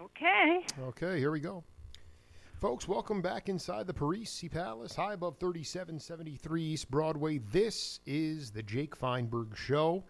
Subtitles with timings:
[0.00, 0.64] Okay.
[0.82, 1.62] Okay, here we go.
[2.60, 7.38] Folks, welcome back inside the Parisi Palace, high above 3773 East Broadway.
[7.38, 10.02] This is the Jake Feinberg Show.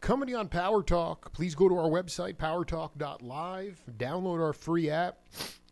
[0.00, 1.32] Coming on Power Talk.
[1.32, 5.18] Please go to our website, powertalk.live, download our free app,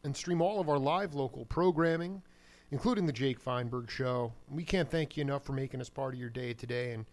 [0.05, 2.23] and stream all of our live local programming,
[2.73, 4.33] including the Jake Feinberg Show.
[4.51, 6.93] We can't thank you enough for making us part of your day today.
[6.93, 7.07] And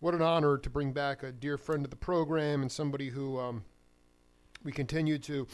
[0.00, 3.38] what an honor to bring back a dear friend of the program and somebody who
[3.38, 3.64] um,
[4.64, 5.46] we continue to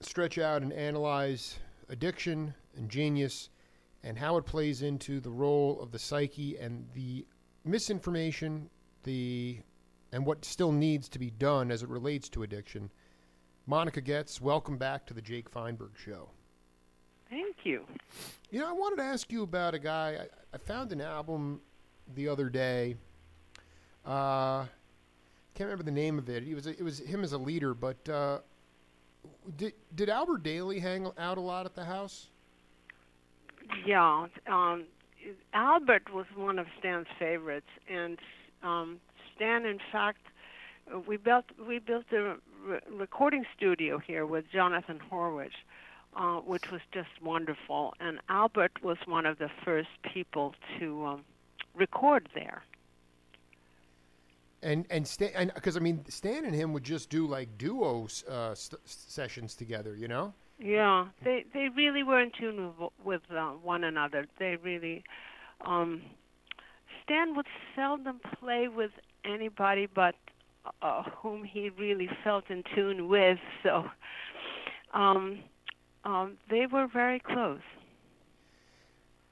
[0.00, 1.56] stretch out and analyze
[1.88, 3.48] addiction and genius
[4.02, 7.26] and how it plays into the role of the psyche and the
[7.64, 8.68] misinformation,
[9.04, 9.58] the
[10.12, 12.90] and what still needs to be done as it relates to addiction.
[13.66, 16.28] Monica Getz, welcome back to the Jake Feinberg Show.
[17.30, 17.84] Thank you.
[18.50, 20.18] You know, I wanted to ask you about a guy.
[20.20, 21.60] I, I found an album
[22.14, 22.96] the other day.
[24.04, 24.66] Uh,
[25.54, 26.46] can't remember the name of it.
[26.46, 28.38] It was it was him as a leader, but uh,
[29.56, 32.28] did did Albert Dailey hang out a lot at the house?
[33.86, 34.84] Yeah, um,
[35.52, 38.18] Albert was one of Stan's favorites, and
[38.62, 39.00] um,
[39.34, 40.20] Stan, in fact,
[41.06, 45.54] we built we built a re- recording studio here with Jonathan Horwich,
[46.16, 47.94] uh, which was just wonderful.
[48.00, 51.24] And Albert was one of the first people to um,
[51.74, 52.64] record there.
[54.64, 58.08] And and Stan, and because I mean, Stan and him would just do like duo
[58.28, 60.32] uh, st- sessions together, you know.
[60.58, 64.26] Yeah, they they really were in tune with, with uh, one another.
[64.38, 65.04] They really.
[65.66, 66.02] Um,
[67.04, 68.90] Stan would seldom play with
[69.24, 70.14] anybody but
[70.82, 73.38] uh, whom he really felt in tune with.
[73.62, 73.84] So
[74.92, 75.40] um,
[76.04, 77.60] um, they were very close.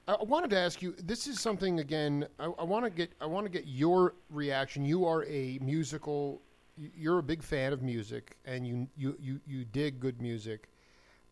[0.07, 0.95] I wanted to ask you.
[1.01, 2.27] This is something again.
[2.37, 3.13] I, I want to get.
[3.21, 4.83] I want to get your reaction.
[4.83, 6.41] You are a musical.
[6.75, 10.67] You're a big fan of music, and you you you, you dig good music.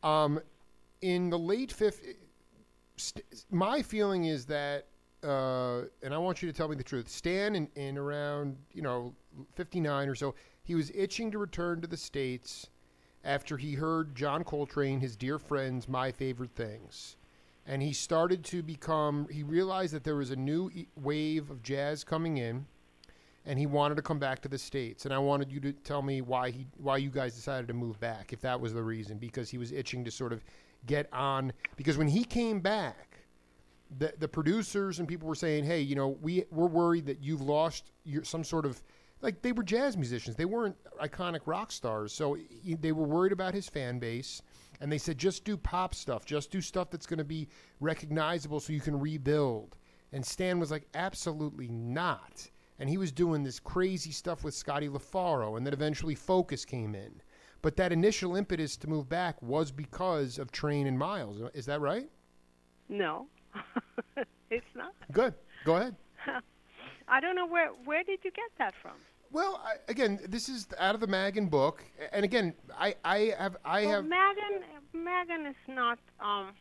[0.03, 0.39] Um,
[1.01, 2.15] in the late fifties,
[2.95, 4.85] st- my feeling is that,
[5.23, 7.09] uh, and I want you to tell me the truth.
[7.09, 9.13] Stan, in, in around you know
[9.53, 10.33] fifty nine or so,
[10.63, 12.69] he was itching to return to the states
[13.25, 17.17] after he heard John Coltrane, his dear friend's "My Favorite Things."
[17.65, 22.03] And he started to become he realized that there was a new wave of jazz
[22.03, 22.65] coming in
[23.45, 25.05] and he wanted to come back to the states.
[25.05, 27.99] And i wanted you to tell me why he why you guys decided to move
[27.99, 30.43] back if that was the reason because he was itching to sort of
[30.85, 33.19] get on because when he came back
[33.99, 37.41] the the producers and people were saying hey you know we we're worried that you've
[37.41, 38.81] lost your some sort of
[39.21, 40.35] like they were jazz musicians.
[40.35, 42.13] They weren't iconic rock stars.
[42.13, 44.41] So he, they were worried about his fan base
[44.81, 46.25] and they said just do pop stuff.
[46.25, 47.47] Just do stuff that's going to be
[47.79, 49.77] recognizable so you can rebuild.
[50.11, 52.49] And stan was like absolutely not.
[52.79, 56.95] And he was doing this crazy stuff with scotty lafaro and then eventually focus came
[56.95, 57.21] in.
[57.61, 61.39] But that initial impetus to move back was because of train and miles.
[61.53, 62.09] Is that right?
[62.89, 63.27] No,
[64.49, 64.93] it's not.
[65.11, 65.35] good.
[65.63, 65.95] Go ahead.
[67.07, 68.93] I don't know where where did you get that from?
[69.31, 73.57] Well I, again this is out of the Maggin book and again i i have
[73.63, 76.53] i well, have Megan Megan is not um,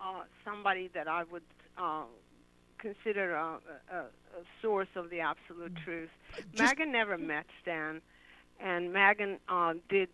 [0.00, 1.42] uh, somebody that I would
[1.78, 2.04] uh,
[2.78, 3.58] consider a,
[3.92, 4.06] a, a
[4.62, 6.10] source of the absolute truth.
[6.54, 8.00] Just- Megan never met Stan,
[8.60, 10.08] and Megan uh, did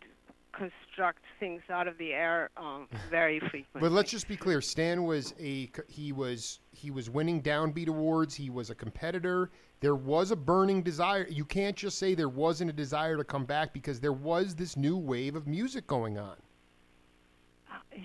[0.52, 3.80] construct things out of the air um, very frequently.
[3.80, 4.60] But let's just be clear.
[4.60, 8.34] Stan was a he was he was winning downbeat awards.
[8.34, 9.50] He was a competitor.
[9.80, 11.26] There was a burning desire.
[11.28, 14.76] You can't just say there wasn't a desire to come back because there was this
[14.76, 16.36] new wave of music going on.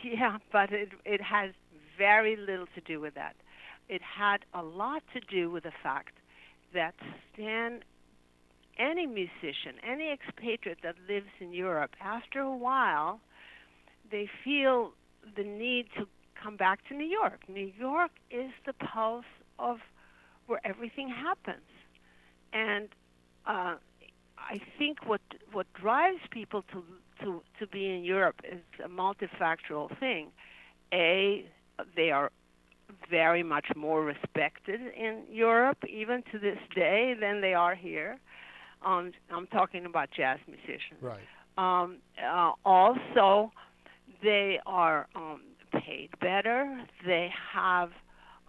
[0.03, 1.51] Yeah, but it it has
[1.97, 3.35] very little to do with that.
[3.89, 6.13] It had a lot to do with the fact
[6.73, 6.95] that
[7.33, 7.83] Stan,
[8.77, 13.19] any musician, any expatriate that lives in Europe, after a while,
[14.09, 14.93] they feel
[15.35, 16.07] the need to
[16.41, 17.41] come back to New York.
[17.47, 19.25] New York is the pulse
[19.59, 19.79] of
[20.47, 21.61] where everything happens,
[22.53, 22.89] and
[23.45, 23.75] uh,
[24.37, 25.21] I think what
[25.51, 26.83] what drives people to
[27.23, 30.29] to to be in Europe is a multifactorial thing.
[30.93, 31.45] A,
[31.95, 32.31] they are
[33.09, 38.19] very much more respected in Europe, even to this day, than they are here.
[38.85, 41.01] Um, I'm talking about jazz musicians.
[41.01, 41.21] Right.
[41.57, 43.51] Um, uh, also,
[44.23, 46.83] they are um, paid better.
[47.05, 47.91] They have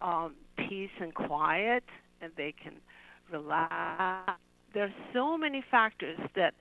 [0.00, 1.84] um, peace and quiet,
[2.20, 2.74] and they can
[3.32, 4.38] relax.
[4.74, 6.54] There are so many factors that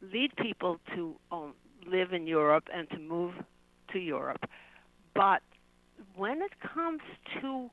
[0.00, 1.54] lead people to um,
[1.86, 3.32] live in Europe and to move
[3.92, 4.44] to Europe.
[5.14, 5.42] But
[6.16, 7.00] when it comes
[7.40, 7.70] to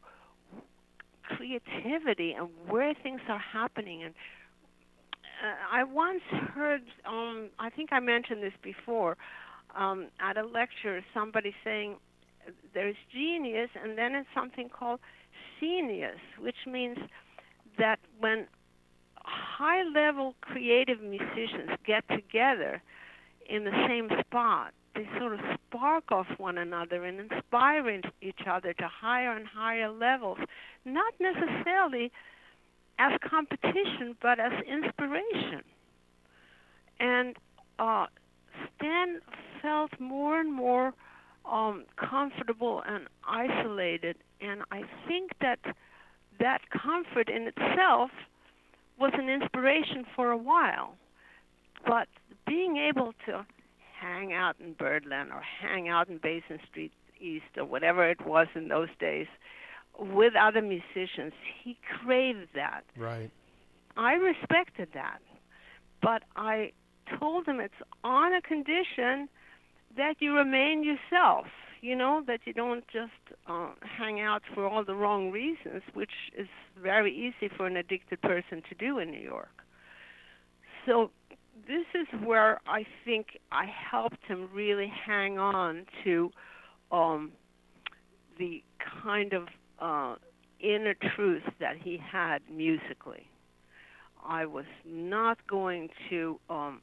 [1.24, 4.14] creativity and where things are happening, and
[5.44, 6.22] uh, I once
[6.54, 9.18] heard, um, I think I mentioned this before,
[9.76, 11.98] um, at a lecture somebody saying
[12.74, 15.00] there's genius, and then it's something called
[15.60, 16.98] scenius, which means
[17.78, 18.48] that when
[19.18, 22.82] high level creative musicians get together
[23.50, 28.74] in the same spot, they sort of spark off one another and inspire each other
[28.74, 30.38] to higher and higher levels,
[30.86, 32.12] not necessarily
[32.98, 35.64] as competition, but as inspiration.
[37.00, 37.36] And
[37.78, 38.06] uh,
[38.78, 39.20] Stan
[39.62, 40.94] felt more and more
[41.46, 45.60] um, comfortable and isolated, and I think that
[46.40, 48.12] that comfort in itself
[49.00, 50.96] was an inspiration for a while.
[51.86, 52.08] But
[52.48, 53.46] being able to
[54.00, 58.48] hang out in Birdland or hang out in Basin Street East or whatever it was
[58.56, 59.28] in those days
[60.00, 61.34] with other musicians,
[61.64, 62.84] he craved that.
[62.98, 63.32] Right.
[63.96, 65.20] I respected that.
[66.02, 66.72] But I
[67.20, 67.74] told him it's
[68.04, 69.30] on a condition
[69.96, 71.46] that you remain yourself
[71.86, 73.12] you know that you don't just
[73.48, 76.48] uh, hang out for all the wrong reasons, which is
[76.82, 79.62] very easy for an addicted person to do in New York.
[80.86, 81.12] So
[81.68, 86.32] this is where I think I helped him really hang on to
[86.92, 87.32] um,
[88.40, 88.64] the
[89.04, 89.48] kind of
[89.80, 90.16] uh,
[90.60, 93.28] inner truth that he had musically.
[94.28, 96.82] I was not going to um,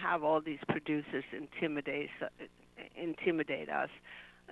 [0.00, 2.10] have all these producers intimidate
[2.96, 3.90] intimidate us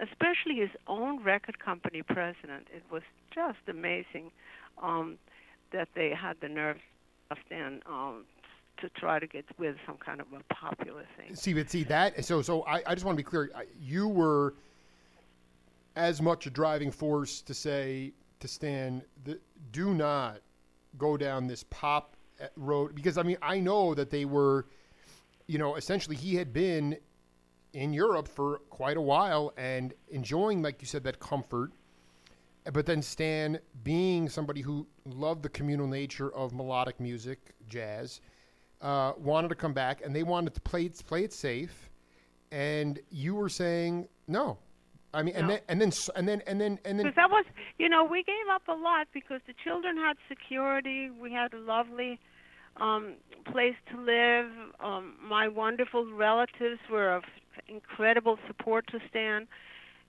[0.01, 2.69] especially his own record company president.
[2.75, 3.03] It was
[3.35, 4.31] just amazing
[4.83, 5.19] um,
[5.73, 6.79] that they had the nerve
[7.47, 8.25] stand um,
[8.79, 11.35] to try to get with some kind of a popular thing.
[11.35, 12.25] See, but see that.
[12.25, 13.51] So, so I, I just want to be clear.
[13.81, 14.55] You were
[15.97, 19.39] as much a driving force to say to Stan, the,
[19.73, 20.41] do not
[20.99, 24.67] go down this pop uh, road because I mean I know that they were,
[25.47, 26.99] you know, essentially he had been
[27.77, 31.73] in Europe for quite a while and enjoying, like you said, that comfort.
[32.73, 37.39] But then Stan, being somebody who loved the communal nature of melodic music,
[37.69, 38.23] jazz,
[38.81, 41.91] uh, wanted to come back, and they wanted to play it, play it safe.
[42.51, 44.59] And you were saying no.
[45.13, 45.41] I mean, no.
[45.41, 47.07] and then and then and then and then and then.
[47.07, 47.45] Because that was,
[47.79, 51.11] you know, we gave up a lot because the children had security.
[51.11, 52.19] We had a lovely
[52.79, 53.15] um,
[53.53, 54.51] place to live.
[54.81, 57.23] Um, my wonderful relatives were of
[57.69, 59.47] incredible support to Stan.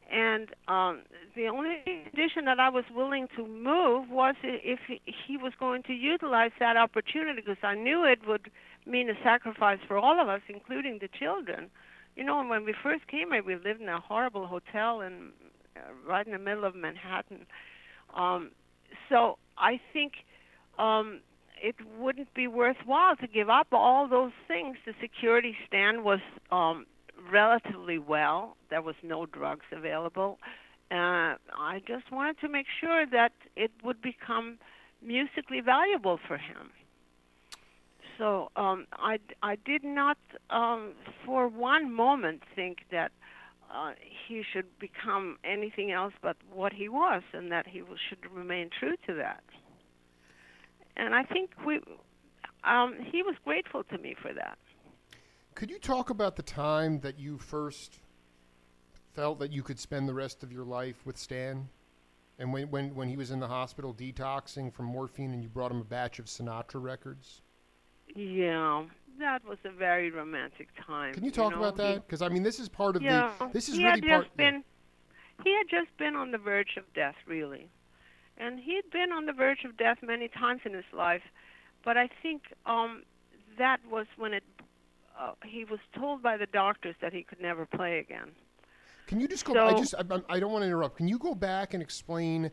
[0.09, 1.01] And um,
[1.35, 5.93] the only condition that I was willing to move was if he was going to
[5.93, 8.49] utilize that opportunity, because I knew it would
[8.85, 11.69] mean a sacrifice for all of us, including the children.
[12.15, 15.31] You know, when we first came here, we lived in a horrible hotel in
[15.75, 17.45] uh, right in the middle of Manhattan.
[18.15, 18.51] Um,
[19.09, 20.13] so I think
[20.79, 21.19] um,
[21.61, 24.77] it wouldn't be worthwhile to give up all those things.
[24.85, 26.19] The security Stan was
[26.51, 26.85] um,
[27.31, 28.57] relatively well.
[28.69, 30.39] There was no drugs available.
[30.89, 34.57] Uh, I just wanted to make sure that it would become
[35.01, 36.71] musically valuable for him.
[38.17, 40.17] So um, I, I did not
[40.49, 40.93] um,
[41.25, 43.11] for one moment think that
[43.73, 43.91] uh,
[44.27, 48.95] he should become anything else but what he was, and that he should remain true
[49.07, 49.43] to that.
[50.95, 51.79] And I think we,
[52.63, 54.57] um, he was grateful to me for that.
[55.57, 57.97] Could you talk about the time that you first
[59.15, 61.69] felt that you could spend the rest of your life with Stan?
[62.37, 65.71] And when, when, when he was in the hospital detoxing from morphine and you brought
[65.71, 67.41] him a batch of Sinatra records?
[68.15, 68.85] Yeah,
[69.17, 71.15] that was a very romantic time.
[71.15, 71.63] Can you talk you know?
[71.63, 72.05] about that?
[72.05, 73.47] Because I mean, this is part of yeah, the.
[73.47, 74.25] This is he really had part.
[74.25, 74.63] just been,
[75.43, 77.67] he had just been on the verge of death, really,
[78.37, 81.23] and he'd been on the verge of death many times in his life,
[81.83, 83.01] but I think um,
[83.57, 84.43] that was when it
[85.19, 88.31] uh, he was told by the doctors that he could never play again.
[89.07, 89.53] Can you just go?
[89.53, 90.97] So, I just I, I don't want to interrupt.
[90.97, 92.51] Can you go back and explain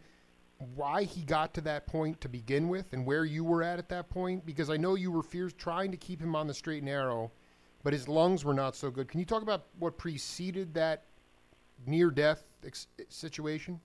[0.75, 3.89] why he got to that point to begin with, and where you were at at
[3.89, 4.47] that point?
[4.47, 7.33] Because I know you were fears trying to keep him on the straight and narrow,
[7.83, 9.09] but his lungs were not so good.
[9.09, 11.05] Can you talk about what preceded that
[11.87, 13.81] near death ex- situation?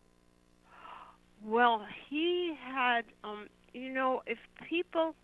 [1.44, 5.16] Well, he had, um, you know, if people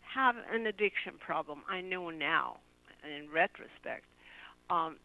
[0.00, 2.58] have an addiction problem, I know now
[3.10, 4.04] in retrospect,
[4.70, 4.96] um,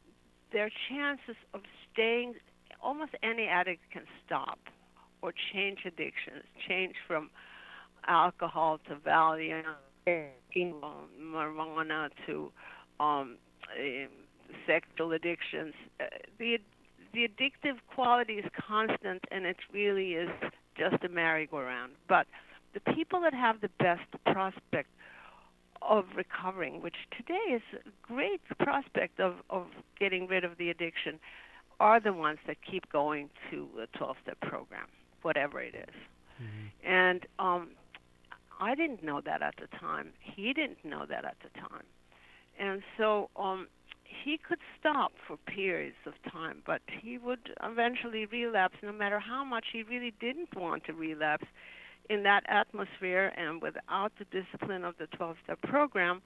[0.52, 2.36] their chances of staying,
[2.82, 4.60] almost any addict can stop
[5.22, 7.30] or change addictions, change from
[8.08, 9.64] alcohol to Valium,
[10.08, 12.52] marijuana to
[13.00, 13.38] um,
[13.70, 14.08] uh,
[14.68, 15.74] sexual addictions.
[16.00, 16.06] Uh,
[16.40, 16.58] the
[17.14, 20.30] the addictive quality is constant, and it really is
[20.78, 21.92] just a merry-go-round.
[22.08, 22.26] But
[22.74, 24.88] the people that have the best prospect
[25.82, 29.66] of recovering, which today is a great prospect of, of
[30.00, 31.20] getting rid of the addiction,
[31.80, 34.86] are the ones that keep going to a 12 step program,
[35.24, 35.96] whatever it is.
[36.42, 36.92] Mm-hmm.
[36.92, 37.70] And um,
[38.60, 40.10] I didn't know that at the time.
[40.20, 41.86] He didn't know that at the time.
[42.60, 43.68] And so um,
[44.24, 49.44] he could stop for periods of time, but he would eventually relapse no matter how
[49.44, 51.48] much he really didn't want to relapse
[52.10, 56.22] in that atmosphere and without the discipline of the 12 step program,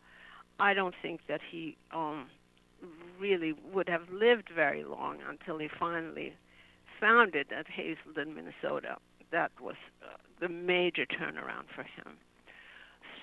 [0.59, 2.27] I don't think that he um,
[3.19, 6.33] really would have lived very long until he finally
[6.99, 8.97] found it at Hazelden, Minnesota.
[9.31, 12.17] That was uh, the major turnaround for him.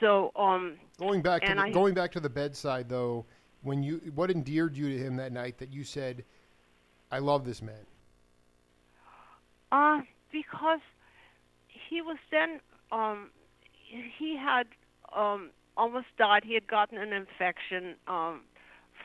[0.00, 3.24] So um, going back to the, I, going back to the bedside though,
[3.62, 6.24] when you what endeared you to him that night that you said,
[7.10, 7.86] "I love this man."
[9.70, 10.00] Uh,
[10.32, 10.80] because
[11.92, 13.30] he was then um,
[14.18, 14.64] he had
[15.14, 16.42] um, almost died.
[16.44, 18.40] He had gotten an infection um,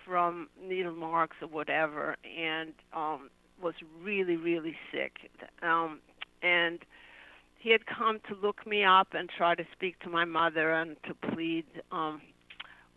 [0.05, 3.29] from needle marks or whatever, and um,
[3.61, 5.29] was really really sick.
[5.61, 5.99] Um,
[6.41, 6.79] and
[7.59, 10.95] he had come to look me up and try to speak to my mother and
[11.07, 12.21] to plead um,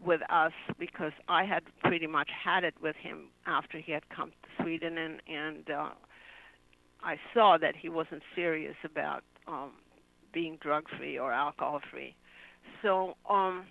[0.05, 4.31] with us because I had pretty much had it with him after he had come
[4.31, 5.91] to Sweden and and uh,
[7.03, 9.73] I saw that he wasn't serious about um,
[10.33, 12.15] being drug free or alcohol free.
[12.83, 13.65] So um,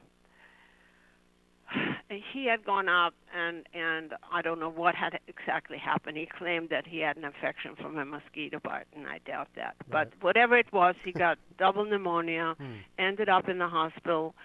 [2.33, 6.17] he had gone up, and and I don't know what had exactly happened.
[6.17, 9.75] He claimed that he had an infection from a mosquito bite, and I doubt that.
[9.89, 10.09] Right.
[10.09, 12.73] But whatever it was, he got double pneumonia, hmm.
[12.97, 14.35] ended up in the hospital.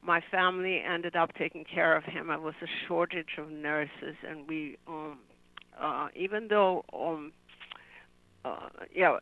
[0.00, 2.28] My family ended up taking care of him.
[2.28, 5.18] There was a shortage of nurses, and we, um,
[5.78, 7.32] uh, even though, um,
[8.44, 9.16] uh, yeah,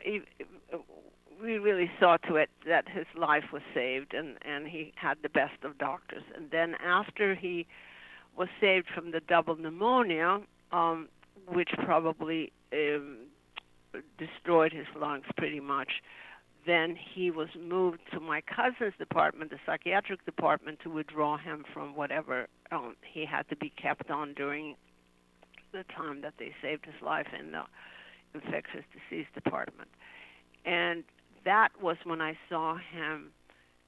[1.43, 5.29] we really saw to it that his life was saved and and he had the
[5.29, 6.23] best of doctors.
[6.35, 7.67] And then after he
[8.37, 10.41] was saved from the double pneumonia
[10.73, 11.09] um
[11.49, 13.19] which probably um,
[14.19, 16.03] destroyed his lungs pretty much
[16.67, 21.95] then he was moved to my cousin's department the psychiatric department to withdraw him from
[21.95, 24.75] whatever um he had to be kept on during
[25.73, 27.63] the time that they saved his life in the
[28.35, 29.89] infectious disease department.
[30.65, 31.05] And
[31.47, 33.31] that was when I saw him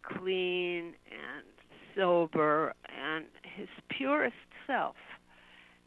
[0.02, 1.44] clean and
[1.94, 4.34] sober and his purest
[4.66, 4.96] self.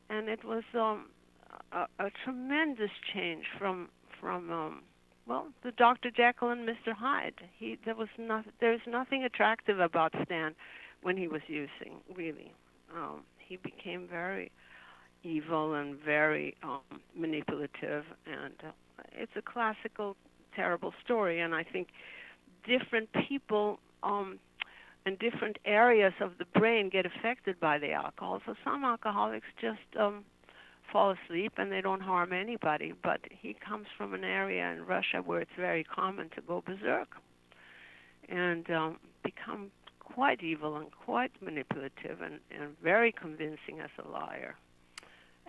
[0.10, 1.08] And it was um,
[1.72, 4.84] a, a tremendous change from from um,
[5.25, 6.12] well, the Dr.
[6.12, 6.94] Jekyll and Mr.
[6.94, 7.36] Hyde.
[7.58, 10.54] He there was not there was nothing attractive about Stan
[11.01, 12.01] when he was using.
[12.13, 12.54] Really,
[12.96, 14.51] um, he became very
[15.24, 18.72] evil and very um, manipulative, and uh,
[19.13, 20.18] it's a classical
[20.55, 21.88] terrible story, and I think
[22.65, 24.39] different people um,
[25.05, 28.41] and different areas of the brain get affected by the alcohol.
[28.46, 30.24] So some alcoholics just um,
[30.91, 35.22] fall asleep and they don't harm anybody, but he comes from an area in Russia
[35.24, 37.10] where it's very common to go berserk
[38.29, 44.55] and um, become quite evil and quite manipulative and, and very convincing as a liar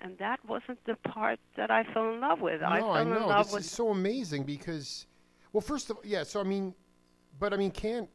[0.02, 2.60] and that wasn't the part that I fell in love with.
[2.60, 3.16] No, I fell I know.
[3.16, 5.06] in love this with is so amazing because,
[5.52, 6.24] well, first of all, yeah.
[6.24, 6.74] So I mean,
[7.38, 8.08] but I mean, can't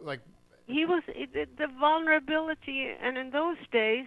[0.00, 0.20] like
[0.66, 4.06] he was the, the vulnerability, and in those days,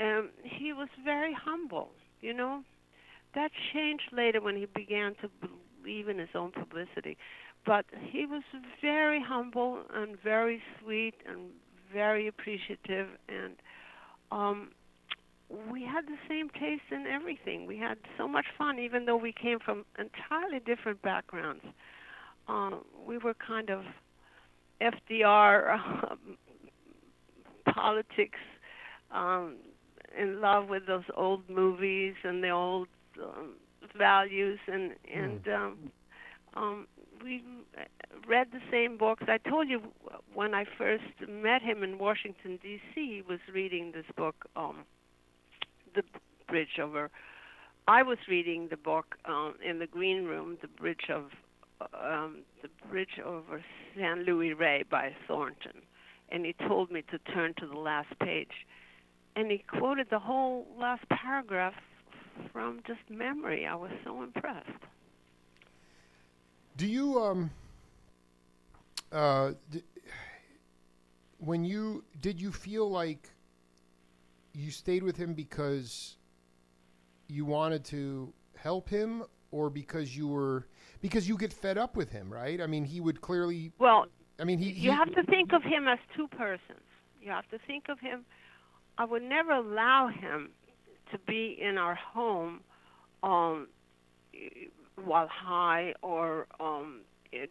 [0.00, 1.90] um, he was very humble.
[2.20, 2.62] You know,
[3.34, 5.28] that changed later when he began to
[5.82, 7.16] believe in his own publicity.
[7.64, 8.42] But he was
[8.80, 11.50] very humble and very sweet and
[11.92, 13.54] very appreciative and
[14.30, 14.70] um
[15.70, 17.66] we had the same taste in everything.
[17.66, 21.64] We had so much fun, even though we came from entirely different backgrounds.
[22.48, 22.70] Uh,
[23.06, 23.82] we were kind of
[24.80, 26.14] FDR uh,
[27.72, 28.38] politics,
[29.10, 29.56] um,
[30.18, 32.88] in love with those old movies and the old
[33.22, 33.54] um,
[33.96, 35.54] values, and and mm.
[35.54, 35.78] um,
[36.54, 36.86] um,
[37.22, 37.42] we
[38.28, 39.24] read the same books.
[39.28, 39.80] I told you
[40.34, 44.46] when I first met him in Washington D.C., he was reading this book.
[44.56, 44.84] Um,
[45.94, 46.02] the
[46.48, 47.10] bridge over.
[47.88, 51.24] I was reading the book um, in the green room, the bridge of
[51.94, 53.62] um, the bridge over
[53.96, 55.82] San Luis Rey by Thornton,
[56.30, 58.66] and he told me to turn to the last page,
[59.34, 61.74] and he quoted the whole last paragraph
[62.52, 63.66] from just memory.
[63.66, 64.68] I was so impressed.
[66.76, 67.50] Do you um
[69.10, 69.82] uh d-
[71.38, 73.30] when you did you feel like
[74.54, 76.16] you stayed with him because
[77.28, 80.66] you wanted to help him or because you were
[81.00, 82.60] because you get fed up with him, right?
[82.60, 84.06] I mean, he would clearly Well,
[84.38, 86.80] I mean, he, he you have to think of him as two persons.
[87.20, 88.24] You have to think of him.
[88.98, 90.50] I would never allow him
[91.12, 92.60] to be in our home
[93.22, 93.68] um,
[95.02, 97.00] while high or um,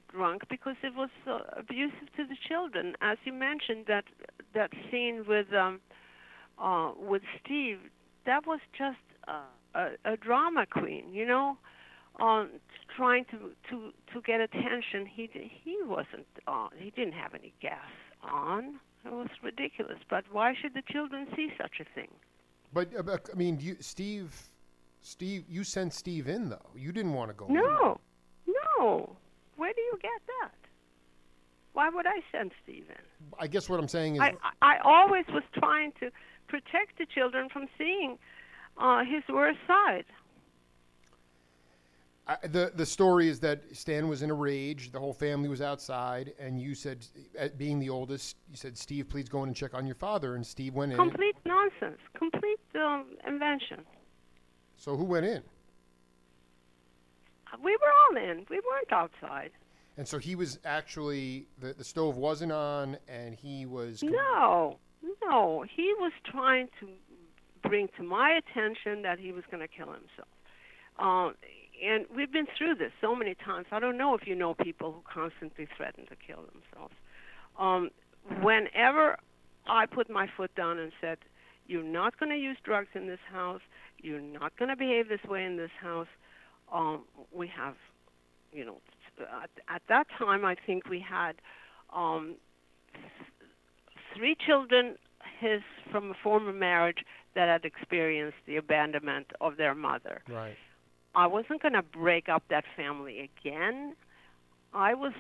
[0.10, 2.96] drunk because it was uh, abusive to the children.
[3.02, 4.06] As you mentioned, that
[4.54, 5.80] that scene with um,
[6.60, 7.80] uh, with Steve,
[8.26, 9.42] that was just uh,
[9.76, 11.58] a, a drama queen, you know,
[12.20, 12.50] um,
[12.96, 15.06] trying to to to get attention.
[15.06, 17.80] He he wasn't uh, he didn't have any gas
[18.24, 18.80] on.
[19.06, 19.98] It was ridiculous.
[20.10, 22.10] But why should the children see such a thing?
[22.74, 24.50] But, uh, but I mean, you, Steve,
[25.02, 26.70] Steve, you sent Steve in though.
[26.76, 27.48] You didn't want to go.
[27.48, 27.56] in.
[27.56, 28.00] No,
[28.78, 29.16] no.
[29.56, 30.52] Where do you get that?
[31.74, 33.06] Why would I send Steve in?
[33.40, 36.12] I guess what I'm saying is, I, I I always was trying to
[36.52, 38.18] protect the children from seeing
[38.78, 40.06] uh, his worst side.
[42.28, 44.92] I, the the story is that Stan was in a rage.
[44.92, 47.08] The whole family was outside, and you said,
[47.40, 50.36] uh, being the oldest, you said, "Steve, please go in and check on your father."
[50.36, 50.98] And Steve went in.
[50.98, 52.00] Complete nonsense.
[52.14, 53.80] Complete um, invention.
[54.76, 55.42] So who went in?
[57.64, 58.46] We were all in.
[58.50, 59.52] We weren't outside.
[59.98, 64.04] And so he was actually the the stove wasn't on, and he was.
[64.04, 64.78] No,
[65.26, 65.66] no.
[65.76, 66.88] He was trying to
[67.68, 70.28] bring to my attention that he was going to kill himself.
[71.00, 71.36] Um,
[71.84, 73.68] and we've been through this so many times.
[73.72, 76.94] I don't know if you know people who constantly threaten to kill themselves.
[77.58, 77.90] Um,
[78.42, 79.18] whenever
[79.68, 81.18] I put my foot down and said,
[81.68, 83.62] "You're not going to use drugs in this house.
[83.98, 86.08] You're not going to behave this way in this house,"
[86.72, 87.76] um, we have,
[88.52, 88.78] you know,
[89.20, 91.34] at, at that time I think we had
[91.94, 92.36] um,
[94.16, 94.96] three children,
[95.40, 97.00] his from a former marriage
[97.36, 100.22] that had experienced the abandonment of their mother.
[100.30, 100.56] Right.
[101.16, 103.96] I wasn't going to break up that family again.
[104.74, 105.14] I was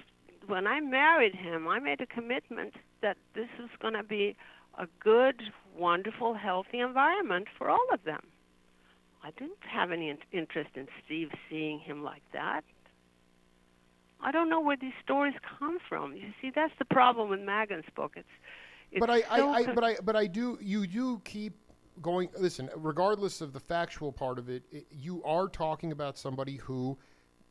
[0.47, 4.35] when I married him, I made a commitment that this was going to be
[4.79, 5.41] a good,
[5.77, 8.21] wonderful, healthy environment for all of them.
[9.23, 12.61] I didn't have any interest in Steve seeing him like that.
[14.23, 16.15] I don't know where these stories come from.
[16.15, 18.13] You see, that's the problem with Maggin's book.
[18.15, 18.27] It's,
[18.91, 20.57] it's but I, so I, I but I, but I do.
[20.61, 21.53] You do keep
[22.01, 22.29] going.
[22.37, 26.97] Listen, regardless of the factual part of it, it you are talking about somebody who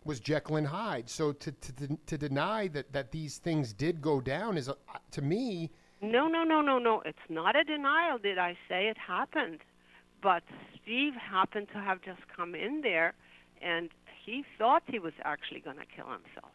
[0.05, 1.09] was Jekyll and Hyde.
[1.09, 4.75] So to to, to deny that that these things did go down is, uh,
[5.13, 5.71] to me,
[6.03, 7.03] No, no, no, no, no.
[7.05, 8.19] It's not a denial.
[8.19, 9.61] Did I say it happened?
[10.23, 10.43] But
[10.83, 13.15] Steve happened to have just come in there,
[13.63, 13.91] and
[14.25, 16.53] he thought he was actually going to kill himself.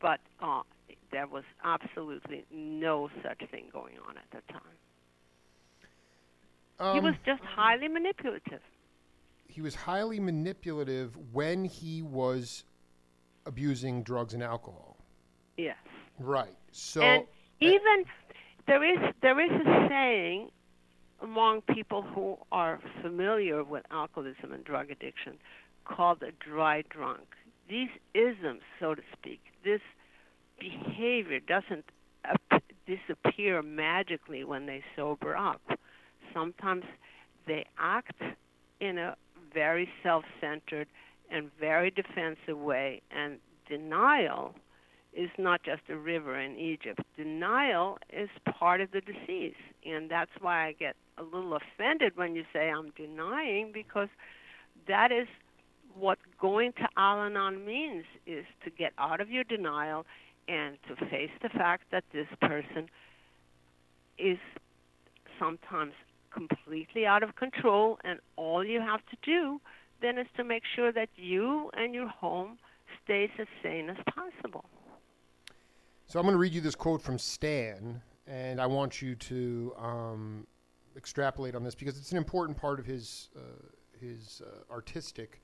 [0.00, 0.62] But uh,
[1.10, 4.62] there was absolutely no such thing going on at the time.
[6.78, 8.60] um, he was just highly manipulative.
[9.48, 12.64] he was highly manipulative when he was
[13.46, 14.96] abusing drugs and alcohol.
[15.56, 15.76] Yes.
[16.18, 16.56] Right.
[16.72, 17.24] So and
[17.60, 18.04] even
[18.66, 20.50] there is there is a saying
[21.22, 25.34] among people who are familiar with alcoholism and drug addiction
[25.84, 27.20] called a dry drunk.
[27.68, 29.80] These isms, so to speak, this
[30.60, 31.84] behavior doesn't
[32.24, 35.60] ap- disappear magically when they sober up.
[36.32, 36.84] Sometimes
[37.46, 38.20] they act
[38.80, 39.16] in a
[39.52, 40.86] very self-centered
[41.30, 44.54] and very defensive way, and denial
[45.12, 47.00] is not just a river in Egypt.
[47.16, 52.34] Denial is part of the disease, and that's why I get a little offended when
[52.34, 54.08] you say I'm denying because
[54.86, 55.26] that is
[55.98, 60.06] what going to Al-Anon means is to get out of your denial
[60.50, 62.88] and to face the fact that this person
[64.18, 64.38] is
[65.38, 65.92] sometimes
[66.32, 69.60] completely out of control and all you have to do
[70.02, 72.58] then is to make sure that you and your home
[73.04, 74.64] stays as sane as possible.
[76.06, 79.74] So I'm going to read you this quote from Stan, and I want you to
[79.78, 80.46] um,
[80.96, 83.40] extrapolate on this because it's an important part of his uh,
[84.00, 85.42] his uh, artistic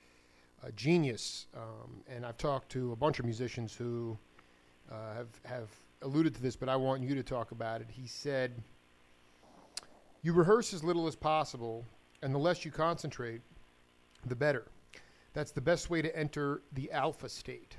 [0.65, 1.47] uh, genius.
[1.55, 4.19] Um, and I've talked to a bunch of musicians who
[4.91, 5.69] uh, have have
[6.03, 7.89] alluded to this, but I want you to talk about it.
[7.91, 8.53] He said,
[10.23, 11.85] "You rehearse as little as possible,
[12.23, 13.41] and the less you concentrate,
[14.27, 14.67] the better.
[15.33, 17.77] That's the best way to enter the alpha state."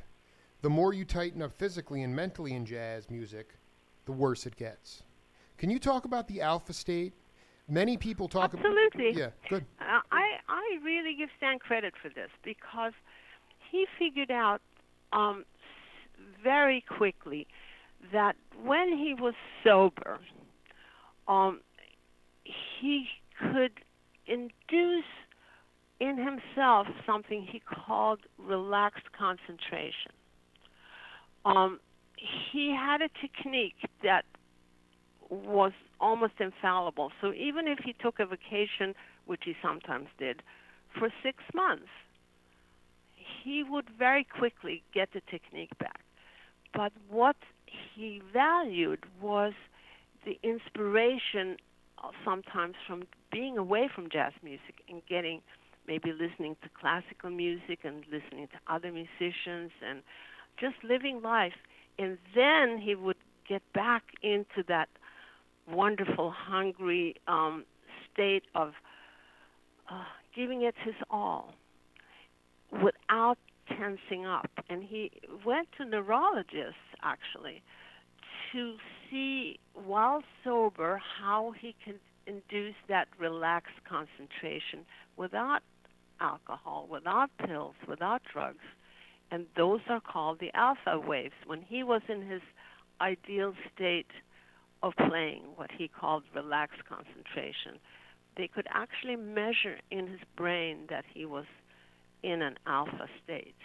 [0.62, 3.54] the more you tighten up physically and mentally in jazz music,
[4.06, 5.04] the worse it gets.
[5.58, 7.14] Can you talk about the alpha state?
[7.70, 9.10] Many people talk Absolutely.
[9.10, 9.66] about Yeah, good.
[9.80, 12.94] Uh, I I really give Stan credit for this because
[13.72, 14.62] he figured out
[15.12, 15.44] um,
[16.48, 17.46] very quickly
[18.14, 19.34] that when he was
[19.66, 20.18] sober,
[21.28, 21.60] um,
[22.80, 23.06] he
[23.38, 23.74] could
[24.28, 25.12] induce
[26.00, 30.14] in himself something he called relaxed concentration.
[31.44, 31.82] Um,
[32.52, 34.24] he had a technique that
[35.30, 37.12] was almost infallible.
[37.20, 40.42] So even if he took a vacation, which he sometimes did,
[40.98, 41.92] for six months,
[43.44, 46.07] he would very quickly get the technique back.
[46.78, 47.36] But what
[47.96, 49.54] he valued was
[50.26, 51.58] the inspiration
[51.98, 55.42] uh, sometimes from being away from jazz music and getting
[55.88, 60.04] maybe listening to classical music and listening to other musicians and
[60.60, 61.54] just living life.
[61.98, 63.18] And then he would
[63.50, 64.90] get back into that
[65.68, 67.66] wonderful, hungry um,
[68.14, 68.74] state of
[69.90, 70.04] uh,
[70.36, 71.54] giving it his all
[72.72, 73.40] without
[73.78, 74.50] tensing up.
[74.70, 75.12] And he
[75.46, 77.62] went to neurologists actually
[78.52, 78.76] to
[79.10, 84.86] see while sober how he can induce that relaxed concentration
[85.16, 85.62] without
[86.20, 88.64] alcohol, without pills, without drugs.
[89.32, 91.34] And those are called the alpha waves.
[91.46, 92.42] When he was in his
[93.02, 94.08] ideal state
[94.84, 97.80] of playing, what he called relaxed concentration,
[98.38, 101.46] they could actually measure in his brain that he was
[102.24, 103.56] in an alpha state.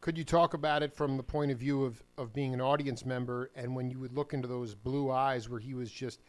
[0.00, 3.04] Could you talk about it from the point of view of, of being an audience
[3.04, 6.20] member and when you would look into those blue eyes where he was just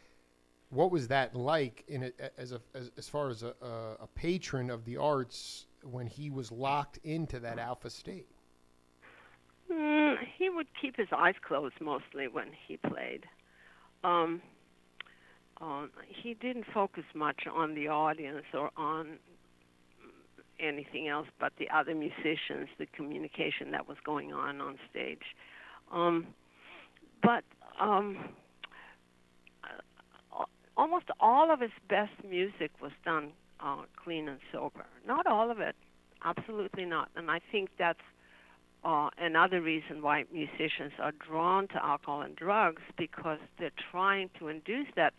[0.68, 4.06] what was that like in it as a as, as far as a, a, a
[4.14, 8.26] patron of the arts when he was locked into that alpha state?
[9.70, 13.24] Mm, he would keep his eyes closed mostly when he played.
[14.04, 14.42] Um,
[15.60, 19.18] uh, he didn't focus much on the audience or on
[20.62, 25.34] anything else but the other musicians, the communication that was going on on stage.
[25.92, 26.26] Um,
[27.22, 27.44] but
[27.80, 28.18] um,
[29.64, 30.44] uh,
[30.76, 34.86] almost all of his best music was done uh, clean and sober.
[35.06, 35.76] Not all of it,
[36.24, 37.08] absolutely not.
[37.16, 38.00] And I think that's
[38.84, 44.48] uh, another reason why musicians are drawn to alcohol and drugs because they're trying to
[44.48, 45.14] induce that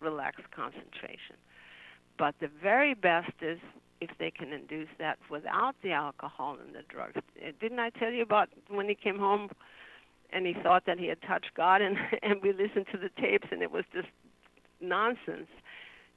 [0.00, 1.36] relaxed concentration.
[2.18, 3.58] But the very best is
[4.00, 7.20] if they can induce that without the alcohol and the drugs.
[7.60, 9.50] Didn't I tell you about when he came home
[10.32, 13.48] and he thought that he had touched God and and we listened to the tapes
[13.50, 14.08] and it was just
[14.80, 15.48] nonsense.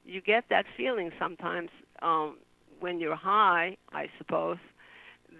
[0.04, 1.70] You get that feeling sometimes
[2.02, 2.38] um
[2.80, 4.58] when you're high, I suppose,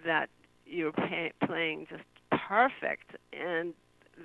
[0.07, 0.29] that
[0.67, 2.05] you're pay, playing just
[2.49, 3.75] perfect and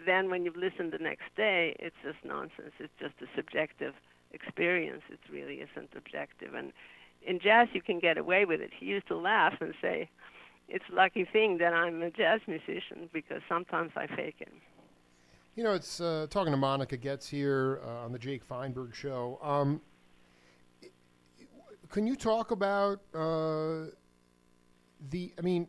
[0.05, 2.73] then when you listen the next day, it's just nonsense.
[2.79, 3.93] It's just a subjective
[4.31, 5.01] experience.
[5.09, 6.71] It really isn't objective and
[7.25, 8.71] in jazz you can get away with it.
[8.77, 10.09] He used to laugh and say,
[10.67, 14.53] "It's a lucky thing that I'm a jazz musician because sometimes I fake it."
[15.55, 19.39] You know, it's uh, talking to Monica Getz here uh, on the Jake Feinberg Show.
[19.41, 19.81] Um,
[21.89, 23.91] can you talk about uh,
[25.09, 25.33] the?
[25.37, 25.67] I mean,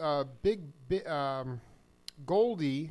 [0.00, 1.60] uh, big, big um,
[2.26, 2.90] Goldie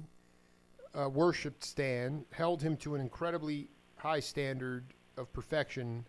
[0.96, 4.86] uh, worshipped Stan, held him to an incredibly high standard
[5.18, 6.06] of perfection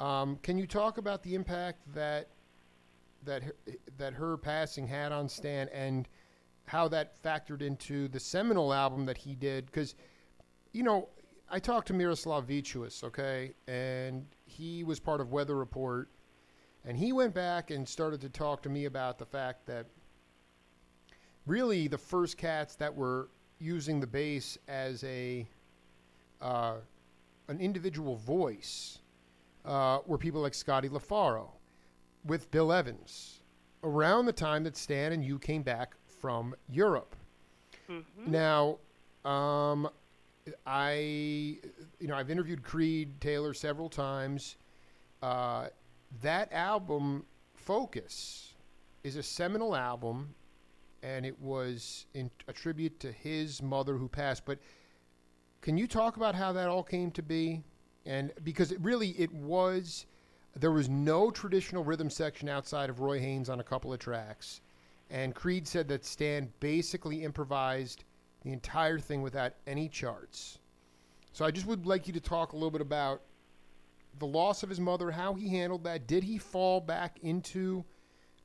[0.00, 2.28] um, can you talk about the impact that
[3.26, 3.54] that her,
[3.98, 6.08] that her passing had on Stan and
[6.64, 9.66] how that factored into the seminal album that he did?
[9.66, 9.94] Because
[10.72, 11.10] you know,
[11.50, 16.08] I talked to Miroslav Vitouš, okay, and he was part of Weather Report,
[16.86, 19.84] and he went back and started to talk to me about the fact that
[21.46, 25.46] really the first cats that were using the bass as a
[26.40, 26.76] uh,
[27.48, 29.00] an individual voice
[29.64, 31.48] uh, were people like Scotty LaFaro
[32.24, 33.40] with Bill Evans
[33.82, 37.16] around the time that Stan and you came back from Europe.
[37.88, 38.30] Mm-hmm.
[38.30, 38.78] Now,
[39.24, 39.88] um,
[40.66, 41.58] I,
[41.98, 44.56] you know, I've interviewed Creed Taylor several times.
[45.22, 45.68] Uh,
[46.22, 48.54] that album, Focus,
[49.04, 50.34] is a seminal album,
[51.02, 54.44] and it was in a tribute to his mother who passed.
[54.44, 54.58] But
[55.60, 57.64] can you talk about how that all came to be?
[58.06, 60.06] And because it really it was
[60.56, 64.60] there was no traditional rhythm section outside of Roy Haynes on a couple of tracks,
[65.10, 68.04] and Creed said that Stan basically improvised
[68.42, 70.58] the entire thing without any charts.
[71.32, 73.22] So I just would like you to talk a little bit about
[74.18, 76.06] the loss of his mother, how he handled that.
[76.06, 77.84] Did he fall back into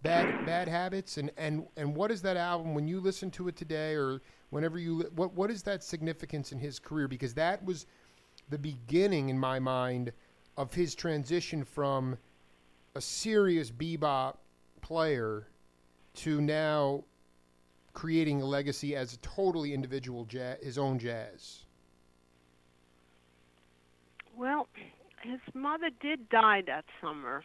[0.04, 3.56] bad bad habits, and and and what is that album when you listen to it
[3.56, 7.08] today, or whenever you what what is that significance in his career?
[7.08, 7.88] Because that was
[8.49, 10.12] the beginning, in my mind,
[10.58, 12.17] of his transition from
[12.95, 14.36] a serious bebop
[14.81, 15.47] player
[16.13, 17.03] to now
[17.93, 21.65] creating a legacy as a totally individual jazz, his own jazz?
[24.38, 24.67] Well,
[25.23, 27.43] his mother did die that summer,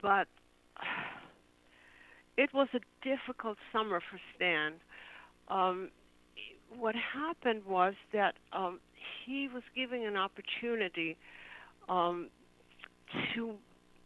[0.00, 0.28] but
[2.36, 4.74] it was a difficult summer for Stan.
[5.48, 5.90] Um,
[6.78, 8.80] what happened was that um,
[9.24, 11.16] he was given an opportunity
[11.88, 12.28] um,
[13.34, 13.54] to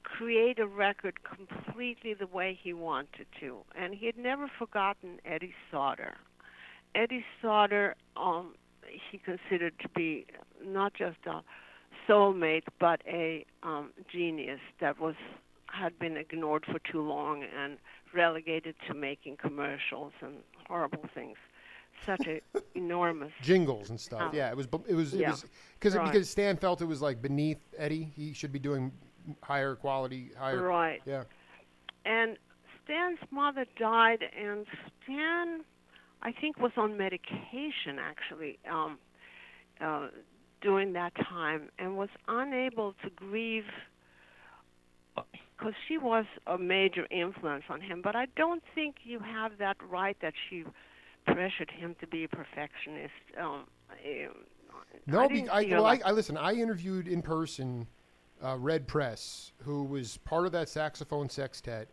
[0.02, 5.54] create a record completely the way he wanted to, and he had never forgotten Eddie
[5.70, 6.16] Sauter.
[6.94, 8.54] Eddie Sauter, um,
[9.10, 10.26] he considered to be
[10.64, 11.42] not just a
[12.08, 15.14] soulmate, but a um, genius that was
[15.66, 17.76] had been ignored for too long and
[18.14, 21.36] relegated to making commercials and horrible things.
[22.06, 22.40] Such a
[22.74, 24.30] enormous jingles and stuff.
[24.32, 24.36] Oh.
[24.36, 24.66] Yeah, it was.
[24.88, 25.14] It was.
[25.14, 25.30] It Yeah.
[25.30, 25.44] was
[25.78, 26.10] because Right.
[26.10, 28.04] because Stan felt it was like beneath Eddie.
[28.04, 28.92] He should be doing
[29.42, 30.62] higher quality, higher.
[30.62, 31.02] right.
[31.04, 31.24] Yeah.
[32.04, 32.38] And
[32.84, 34.66] Stan's mother died, and
[35.02, 35.64] Stan,
[36.22, 38.98] I think, was on medication actually um,
[39.80, 40.08] uh,
[40.62, 43.66] during that time, and was unable to grieve
[45.14, 48.00] because she was a major influence on him.
[48.02, 50.64] But I don't think you have that right that she
[51.32, 53.12] pressured him to be a perfectionist.
[53.40, 53.64] Um,
[55.06, 56.36] No, I be, I, well, like- I, I listen.
[56.36, 57.86] I interviewed in person
[58.44, 61.88] uh, Red Press, who was part of that saxophone sextet,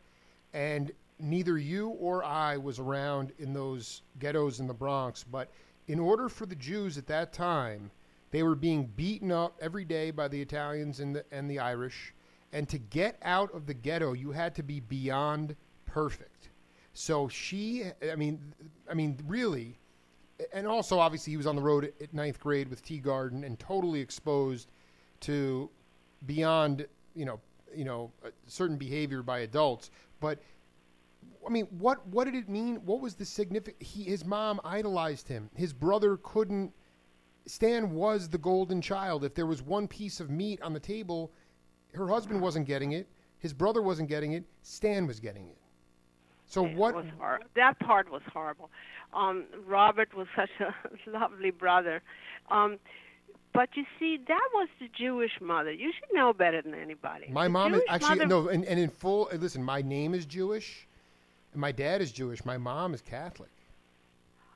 [0.53, 5.23] and neither you or I was around in those ghettos in the Bronx.
[5.23, 5.49] But
[5.87, 7.91] in order for the Jews at that time,
[8.31, 12.13] they were being beaten up every day by the Italians and the and the Irish,
[12.51, 16.34] and to get out of the ghetto, you had to be beyond perfect.
[16.97, 18.39] So she, I mean,
[18.89, 19.77] I mean, really,
[20.53, 23.99] and also obviously he was on the road at, ninth grade with Teagarden and totally
[23.99, 24.71] exposed
[25.21, 25.69] to
[26.25, 27.39] beyond you know
[27.75, 28.11] you know
[28.47, 29.91] certain behavior by adults.
[30.21, 30.39] But
[31.45, 32.77] I mean, what what did it mean?
[32.85, 33.83] What was the significant?
[33.83, 35.49] He his mom idolized him.
[35.53, 36.71] His brother couldn't.
[37.45, 39.25] Stan was the golden child.
[39.25, 41.33] If there was one piece of meat on the table,
[41.93, 43.09] her husband wasn't getting it.
[43.39, 44.45] His brother wasn't getting it.
[44.61, 45.57] Stan was getting it.
[46.47, 46.95] So what?
[46.95, 48.69] was hor- that part was horrible.
[49.13, 50.73] Um, Robert was such a
[51.09, 52.01] lovely brother.
[52.51, 52.77] Um,
[53.53, 55.71] but you see, that was the Jewish mother.
[55.71, 57.27] You should know better than anybody.
[57.31, 59.29] My The mom is Jewish actually mother- no, and, and in full.
[59.33, 60.85] Listen, my name is Jewish,
[61.53, 62.43] and my dad is Jewish.
[62.45, 63.49] My mom is Catholic.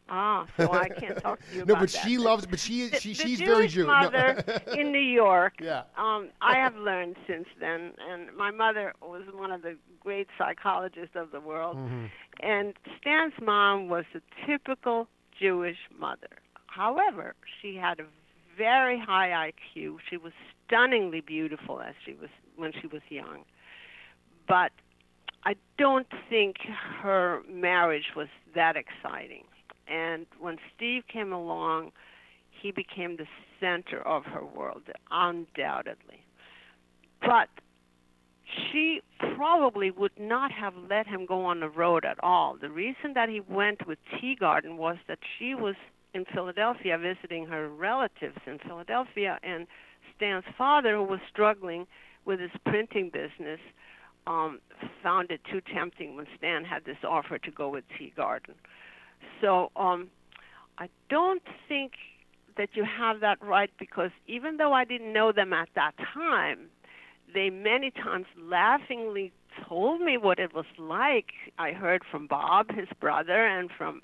[0.09, 2.03] Ah, so I can't talk to you No, about but that.
[2.03, 2.45] she loves.
[2.45, 3.87] But she she the she's Jewish very Jewish.
[3.87, 3.93] No.
[3.93, 4.43] mother
[4.77, 5.53] in New York.
[5.61, 5.83] Yeah.
[5.97, 11.15] Um, I have learned since then, and my mother was one of the great psychologists
[11.15, 11.77] of the world.
[11.77, 12.05] Mm-hmm.
[12.41, 15.07] And Stan's mom was a typical
[15.39, 16.29] Jewish mother.
[16.67, 18.05] However, she had a
[18.57, 19.97] very high IQ.
[20.09, 20.33] She was
[20.65, 23.43] stunningly beautiful as she was when she was young.
[24.47, 24.71] But
[25.45, 26.57] I don't think
[27.01, 29.43] her marriage was that exciting.
[29.89, 31.91] And when Steve came along,
[32.61, 33.25] he became the
[33.59, 36.23] center of her world, undoubtedly.
[37.21, 37.49] But
[38.71, 39.01] she
[39.35, 42.57] probably would not have let him go on the road at all.
[42.59, 45.75] The reason that he went with Teagarden was that she was
[46.13, 49.67] in Philadelphia visiting her relatives in Philadelphia, and
[50.15, 51.85] Stan's father, who was struggling
[52.25, 53.59] with his printing business,
[54.27, 54.59] um,
[55.01, 58.55] found it too tempting when Stan had this offer to go with Teagarden.
[59.41, 60.09] So um,
[60.77, 61.93] I don't think
[62.57, 66.67] that you have that right because even though I didn't know them at that time,
[67.33, 69.31] they many times laughingly
[69.67, 71.27] told me what it was like.
[71.57, 74.01] I heard from Bob, his brother, and from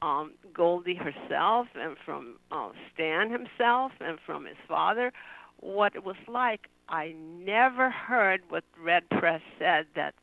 [0.00, 5.12] um, Goldie herself, and from uh, Stan himself, and from his father,
[5.60, 6.68] what it was like.
[6.88, 10.14] I never heard what Red Press said that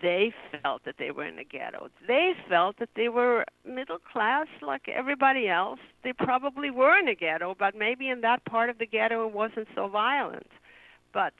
[0.00, 0.32] they
[0.62, 1.88] felt that they were in the ghetto.
[2.06, 5.80] They felt that they were middle class like everybody else.
[6.04, 9.34] They probably were in the ghetto, but maybe in that part of the ghetto it
[9.34, 10.48] wasn't so violent.
[11.12, 11.32] But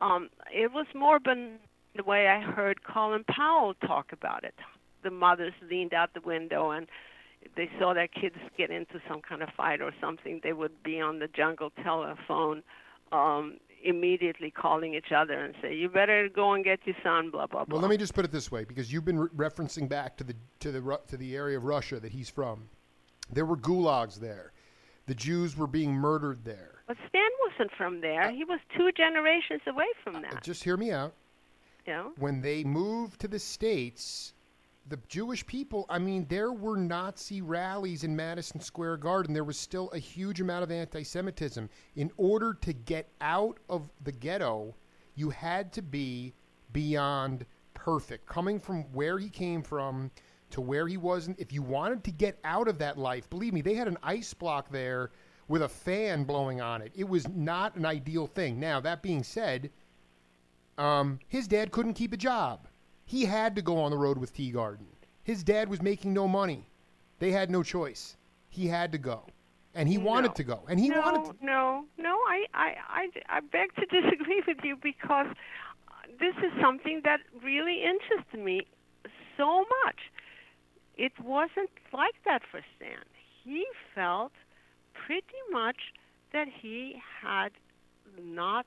[0.00, 1.56] um, it was more been
[1.96, 4.54] the way I heard Colin Powell talk about it.
[5.02, 6.86] The mothers leaned out the window and
[7.56, 11.00] they saw their kids get into some kind of fight or something, they would be
[11.00, 12.62] on the jungle telephone
[13.10, 17.46] um, immediately calling each other and say, "You better go and get your son." Blah
[17.46, 17.74] blah blah.
[17.74, 20.24] Well, let me just put it this way, because you've been re- referencing back to
[20.24, 22.68] the to the to the area of Russia that he's from.
[23.32, 24.52] There were gulags there.
[25.06, 26.82] The Jews were being murdered there.
[26.86, 28.30] But Stan wasn't from there.
[28.30, 30.42] He was two generations away from Uh, that.
[30.44, 31.14] Just hear me out.
[31.86, 32.12] Know.
[32.16, 34.34] When they moved to the states,
[34.88, 35.86] the Jewish people.
[35.88, 39.32] I mean, there were Nazi rallies in Madison Square Garden.
[39.32, 41.68] There was still a huge amount of anti-Semitism.
[41.96, 44.74] In order to get out of the ghetto,
[45.14, 46.34] you had to be
[46.72, 48.26] beyond perfect.
[48.26, 50.10] Coming from where he came from
[50.50, 51.38] to where he wasn't.
[51.38, 54.34] If you wanted to get out of that life, believe me, they had an ice
[54.34, 55.10] block there
[55.48, 56.92] with a fan blowing on it.
[56.94, 58.58] It was not an ideal thing.
[58.60, 59.70] Now, that being said,
[60.78, 62.68] um, his dad couldn't keep a job.
[63.12, 64.86] He had to go on the road with Teagarden.
[65.22, 66.66] His dad was making no money.
[67.18, 68.16] They had no choice.
[68.48, 69.26] He had to go,
[69.74, 70.34] and he wanted No.
[70.40, 71.24] to go, and he no, wanted.
[71.38, 72.14] To, no, no.
[72.26, 75.26] I, I, I, I beg to disagree with you because
[76.18, 78.66] this is something that really interested me
[79.36, 80.00] so much.
[80.96, 83.04] It wasn't like that for Stan.
[83.44, 84.32] He felt
[84.94, 85.92] pretty much
[86.32, 87.50] that he had
[88.18, 88.64] not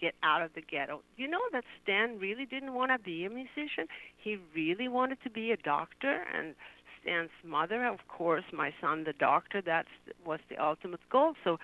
[0.00, 1.02] get out of the ghetto.
[1.16, 3.86] You know that Stan really didn't want to be a musician.
[4.16, 6.54] He really wanted to be a doctor and
[7.02, 9.86] Stan's mother, of course, my son the doctor, that
[10.24, 11.34] was the ultimate goal.
[11.44, 11.58] So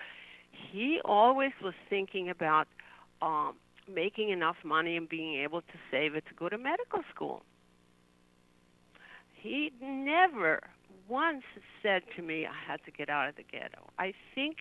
[0.51, 2.67] he always was thinking about
[3.21, 3.55] um
[3.93, 7.43] making enough money and being able to save it to go to medical school.
[9.33, 10.61] He never
[11.09, 11.43] once
[11.81, 13.89] said to me I had to get out of the ghetto.
[13.99, 14.57] I think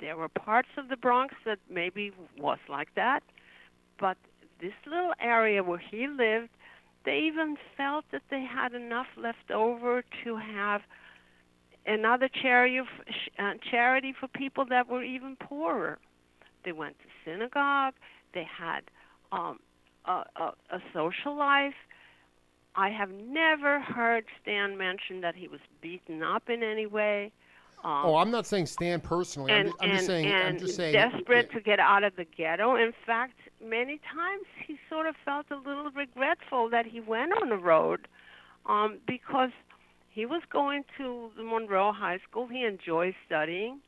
[0.00, 3.22] there were parts of the Bronx that maybe was like that,
[3.98, 4.16] but
[4.60, 6.50] this little area where he lived,
[7.04, 10.82] they even felt that they had enough left over to have
[11.86, 12.80] another charity
[13.38, 15.98] uh, charity for people that were even poorer.
[16.64, 17.94] They went to synagogue.
[18.34, 18.80] They had
[19.32, 19.58] um,
[20.04, 21.74] a, a, a social life.
[22.76, 27.32] I have never heard Stan mention that he was beaten up in any way.
[27.82, 29.52] Um, oh, I'm not saying Stan personally.
[29.52, 30.26] and, I'm, just, I'm and, just saying.
[30.26, 30.92] and I'm just saying.
[30.92, 31.58] desperate yeah.
[31.58, 32.76] to get out of the ghetto.
[32.76, 37.48] In fact, many times he sort of felt a little regretful that he went on
[37.48, 38.06] the road,
[38.66, 39.50] um, because
[40.10, 42.48] he was going to the Monroe High School.
[42.48, 43.80] He enjoyed studying.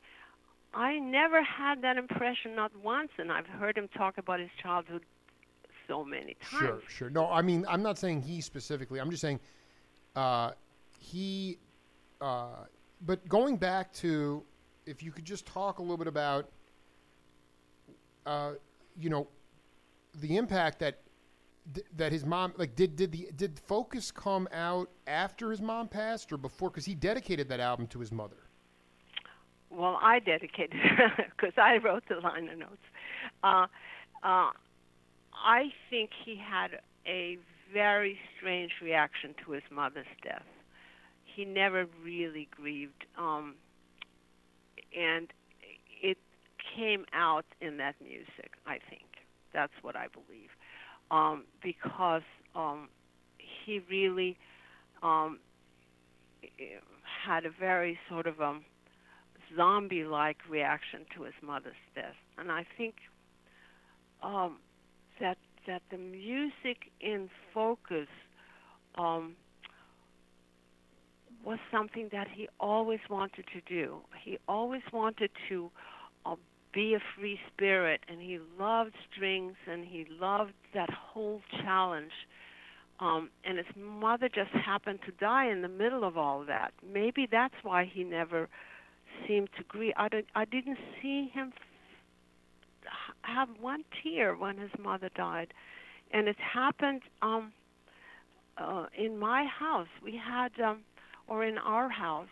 [0.73, 5.03] I never had that impression, not once, and I've heard him talk about his childhood
[5.87, 6.63] so many times.
[6.63, 7.09] Sure, sure.
[7.11, 8.99] No, I mean, I'm not saying he specifically.
[8.99, 9.39] I'm just saying
[10.15, 10.51] uh,
[10.97, 11.59] he.
[12.19, 12.65] Uh,
[13.05, 14.43] but going back to,
[14.85, 16.49] if you could just talk a little bit about,
[18.25, 18.53] uh,
[18.97, 19.27] you know,
[20.21, 20.99] the impact that
[21.95, 26.31] that his mom like did did the did focus come out after his mom passed
[26.31, 26.69] or before?
[26.69, 28.35] Because he dedicated that album to his mother.
[29.69, 30.79] Well i dedicated
[31.35, 32.83] because i wrote the liner notes.
[33.43, 33.67] Uh,
[34.23, 34.51] uh,
[35.33, 37.37] i think he had a
[37.73, 40.43] very strange reaction to his mother's death
[41.35, 43.55] he never really grieved um,
[44.97, 45.27] and
[46.01, 46.17] it
[46.75, 49.03] came out in that music i think.
[49.53, 50.49] That's what i believe.
[51.11, 52.23] Um, because
[52.55, 52.89] um,
[53.65, 54.37] he really
[55.03, 55.39] um,
[57.25, 58.59] had a very sort of a
[59.55, 62.95] zombie-like reaction to his mother's death, and I think
[64.23, 64.57] um,
[65.19, 68.07] that that the music in focus
[68.95, 69.35] um,
[71.43, 73.97] was something that he always wanted to do.
[74.23, 75.69] He always wanted to
[76.25, 76.35] uh,
[76.73, 82.11] be a free spirit and he loved strings and he loved that whole challenge.
[82.99, 86.73] Um and his mother just happened to die in the middle of all that.
[86.87, 88.47] Maybe that's why he never
[89.27, 89.93] seemed to grieve.
[89.97, 91.53] I did, i didn't see him
[93.21, 95.53] have one tear when his mother died.
[96.11, 97.51] And it happened um
[98.57, 99.87] uh in my house.
[100.03, 100.81] We had um
[101.27, 102.27] or in our house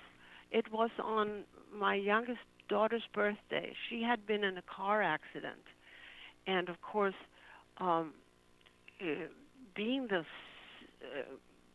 [0.51, 3.73] it was on my youngest daughter's birthday.
[3.89, 5.63] She had been in a car accident,
[6.47, 7.15] and of course,
[7.77, 8.13] um,
[9.01, 9.27] uh,
[9.75, 11.23] being the uh,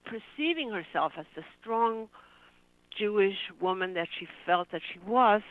[0.05, 2.09] perceiving herself as the strong
[2.97, 5.43] Jewish woman that she felt that she was,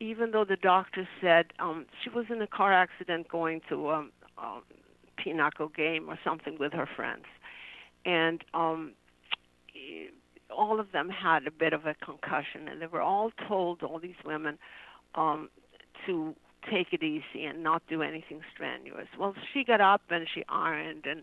[0.00, 4.12] even though the doctor said um, she was in a car accident going to um,
[4.38, 4.60] a
[5.16, 7.24] pinochle game or something with her friends,
[8.04, 8.92] and um,
[10.56, 13.98] all of them had a bit of a concussion, and they were all told, all
[13.98, 14.58] these women,
[15.14, 15.48] um,
[16.06, 16.34] to
[16.70, 19.08] take it easy and not do anything strenuous.
[19.18, 21.22] Well, she got up and she ironed and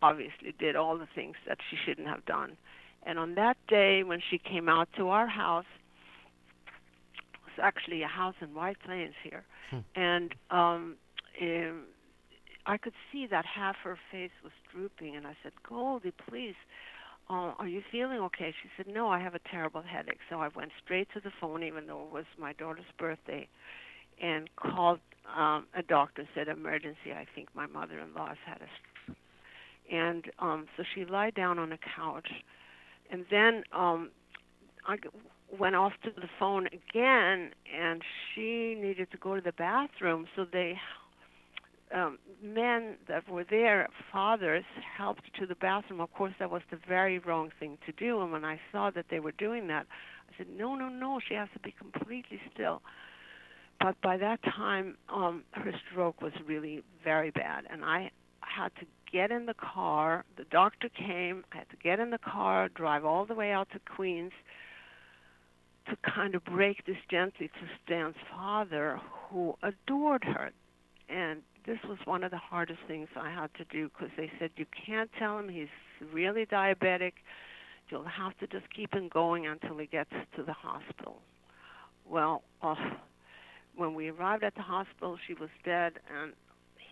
[0.00, 2.56] obviously did all the things that she shouldn't have done.
[3.04, 5.66] And on that day, when she came out to our house,
[6.66, 9.78] it was actually a house in White Plains here, Hmm.
[9.94, 10.96] and um,
[11.42, 11.84] um,
[12.64, 16.54] I could see that half her face was drooping, and I said, "Goldie, please."
[17.30, 18.54] Uh, are you feeling okay?
[18.62, 20.20] She said, no, I have a terrible headache.
[20.30, 23.48] So I went straight to the phone, even though it was my daughter's birthday,
[24.20, 25.00] and called
[25.36, 29.16] um, a doctor, said, emergency, I think my mother-in-law's had a stroke.
[29.90, 32.28] And um, so she lied down on a couch.
[33.10, 34.10] And then um,
[34.86, 34.96] I
[35.58, 38.02] went off to the phone again, and
[38.34, 40.26] she needed to go to the bathroom.
[40.34, 40.76] So they
[41.94, 44.64] um, men that were there, fathers,
[44.96, 46.00] helped to the bathroom.
[46.00, 48.20] Of course, that was the very wrong thing to do.
[48.20, 49.86] And when I saw that they were doing that,
[50.28, 52.82] I said, no, no, no, she has to be completely still.
[53.80, 58.10] But by that time, um, her stroke was really very bad, and I
[58.40, 60.24] had to get in the car.
[60.36, 61.44] The doctor came.
[61.52, 64.32] I had to get in the car, drive all the way out to Queens
[65.88, 70.50] to kind of break this gently to Stan's father, who adored her.
[71.08, 74.50] And this was one of the hardest things I had to do because they said
[74.56, 75.68] you can't tell him he's
[76.14, 77.12] really diabetic.
[77.90, 81.20] You'll have to just keep him going until he gets to the hospital.
[82.08, 82.74] Well, uh,
[83.76, 86.32] when we arrived at the hospital, she was dead, and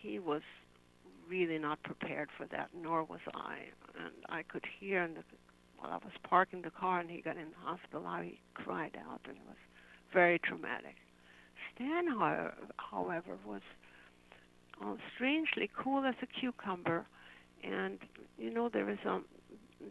[0.02, 0.42] he was
[1.26, 3.56] really not prepared for that, nor was I.
[3.98, 5.22] And I could hear in the,
[5.78, 8.96] while I was parking the car and he got in the hospital how he cried
[9.08, 9.56] out, and it was
[10.12, 10.96] very traumatic.
[11.74, 12.08] Stan,
[12.76, 13.62] however, was
[14.84, 17.06] uh, strangely cool as a cucumber,
[17.64, 17.98] and
[18.38, 19.20] you know there is a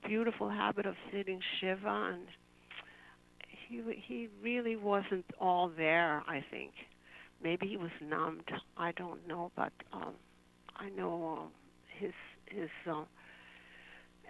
[0.08, 2.28] beautiful habit of sitting shiva, and
[3.68, 6.24] he he really wasn't all there.
[6.28, 6.72] I think
[7.44, 8.50] maybe he was numbed.
[8.78, 10.14] I don't know, but um,
[10.76, 11.48] I know uh,
[12.00, 12.14] his
[12.48, 13.04] his uh,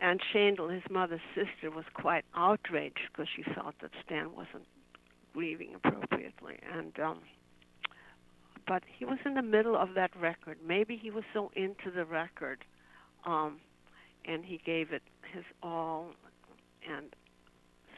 [0.01, 4.65] Aunt Shandel, his mother's sister, was quite outraged because she felt that Stan wasn't
[5.33, 7.19] grieving appropriately, and um,
[8.67, 10.57] but he was in the middle of that record.
[10.65, 12.63] Maybe he was so into the record,
[13.25, 13.59] um,
[14.25, 15.03] and he gave it
[15.33, 16.07] his all,
[16.89, 17.15] and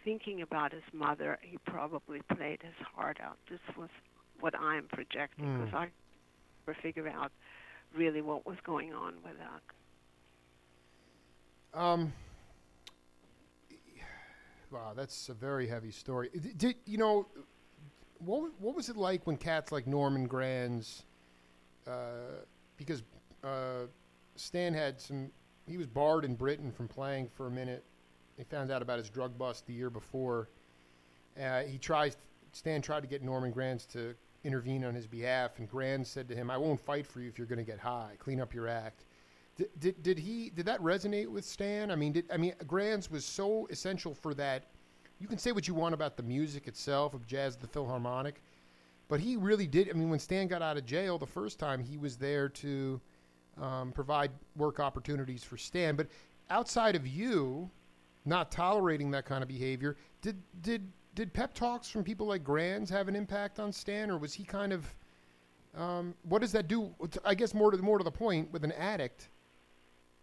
[0.03, 3.37] thinking about his mother, he probably played his heart out.
[3.49, 3.89] This was
[4.39, 5.77] what I'm projecting because mm.
[5.77, 5.89] I
[6.65, 7.31] never figure out
[7.95, 9.33] really what was going on with
[11.73, 11.79] that.
[11.79, 12.13] Um,
[14.71, 16.29] wow, that's a very heavy story.
[16.55, 17.27] Did, you know
[18.19, 18.51] what?
[18.59, 21.03] What was it like when cats like Norman Granz?
[21.87, 22.41] Uh,
[22.77, 23.03] because
[23.43, 23.85] uh,
[24.35, 25.29] Stan had some.
[25.67, 27.83] He was barred in Britain from playing for a minute.
[28.37, 30.49] They found out about his drug bust the year before.
[31.41, 32.17] Uh, he tries.
[32.53, 36.35] Stan tried to get Norman Granz to intervene on his behalf, and Granz said to
[36.35, 38.13] him, "I won't fight for you if you're going to get high.
[38.19, 39.05] Clean up your act."
[39.55, 41.89] Did, did, did he did that resonate with Stan?
[41.89, 44.65] I mean, did I mean Granz was so essential for that.
[45.19, 48.41] You can say what you want about the music itself of jazz, the Philharmonic,
[49.07, 49.89] but he really did.
[49.89, 53.01] I mean, when Stan got out of jail the first time, he was there to
[53.61, 55.95] um, provide work opportunities for Stan.
[55.95, 56.07] But
[56.49, 57.69] outside of you,
[58.25, 62.89] not tolerating that kind of behavior, did did did pep talks from people like Granz
[62.89, 64.85] have an impact on Stan, or was he kind of
[65.75, 66.93] um, what does that do?
[67.23, 69.29] I guess more to more to the point with an addict.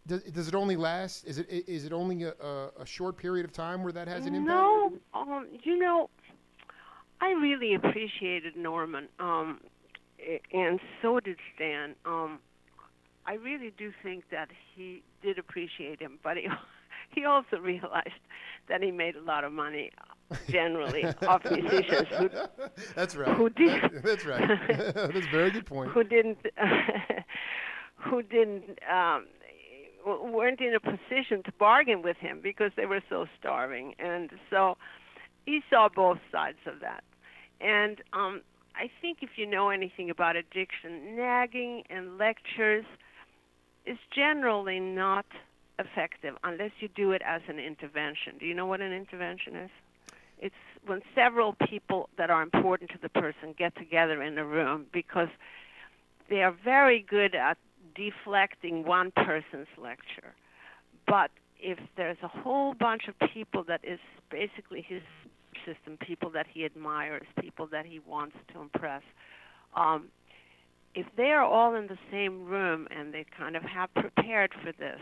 [0.07, 1.25] Does, does it only last?
[1.25, 2.33] Is it is it only a,
[2.79, 4.49] a, short period of time where that has an impact?
[4.49, 6.11] No, um, you know,
[7.23, 9.61] I really appreciated Norman, um,
[10.53, 11.95] and so did Stan.
[12.05, 12.39] Um,
[13.27, 16.49] I really do think that he did appreciate him, but he
[17.15, 18.11] he also realized
[18.69, 19.91] that he made a lot of money
[20.49, 22.31] generally off musicians who
[22.95, 24.49] that's right who did that's right
[24.95, 26.39] that's a very good point who didn't
[27.97, 29.27] who didn't um
[30.05, 34.77] weren't in a position to bargain with him because they were so starving and so
[35.47, 37.03] he saw both sides of that
[37.61, 38.43] and um
[38.77, 42.85] i think if you know anything about addiction nagging and lectures
[43.87, 45.27] is generally not
[45.79, 48.39] effective unless you do it as an intervention.
[48.39, 49.71] Do you know what an intervention is?
[50.39, 50.55] It's
[50.87, 55.29] when several people that are important to the person get together in a room because
[56.29, 57.59] they are very good at
[57.95, 60.35] deflecting one person's lecture.
[61.07, 61.31] But
[61.61, 63.99] if there's a whole bunch of people that is
[64.31, 65.03] basically his
[65.65, 69.03] system, people that he admires, people that he wants to impress,
[69.77, 70.09] um,
[70.95, 74.73] if they are all in the same room and they kind of have prepared for
[74.73, 75.01] this,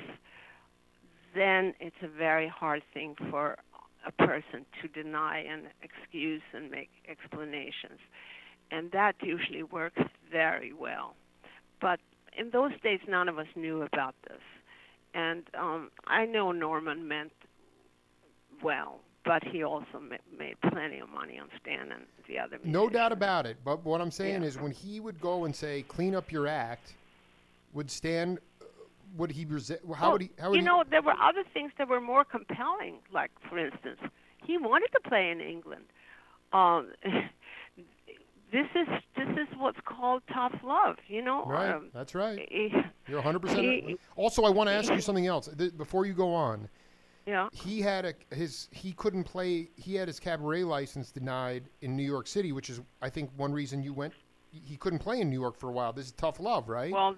[1.35, 3.57] then it's a very hard thing for
[4.07, 8.01] a person to deny and excuse and make explanations.
[8.71, 11.15] And that usually works very well.
[11.81, 12.01] But
[12.37, 14.41] in those days, none of us knew about this.
[15.15, 17.33] And um, I know Norman meant
[18.63, 22.57] well, but he also ma- made plenty of money on Stan and the other.
[22.57, 22.73] Musicians.
[22.73, 23.59] No doubt about it.
[23.65, 24.49] But what I'm saying yeah.
[24.49, 26.95] is, when he would go and say, "Clean up your act,"
[27.75, 28.39] would Stan
[29.17, 29.81] would he resist?
[29.95, 30.31] How well, would he?
[30.39, 32.99] How would you he, know, there were other things that were more compelling.
[33.13, 33.99] Like, for instance,
[34.45, 35.85] he wanted to play in England.
[36.53, 36.93] Um,
[38.53, 38.87] this is
[39.17, 40.97] this is what's called tough love.
[41.09, 41.45] You know.
[41.45, 41.71] Right.
[41.75, 42.47] Um, That's right.
[43.09, 43.41] You're 100.
[43.41, 46.69] percent Also, I want to ask you something else th- before you go on.
[47.27, 47.49] Yeah.
[47.53, 49.71] He had a his he couldn't play.
[49.77, 53.53] He had his cabaret license denied in New York City, which is I think one
[53.53, 54.13] reason you went.
[54.51, 55.93] He couldn't play in New York for a while.
[55.93, 56.93] This is tough love, right?
[56.93, 57.17] Well,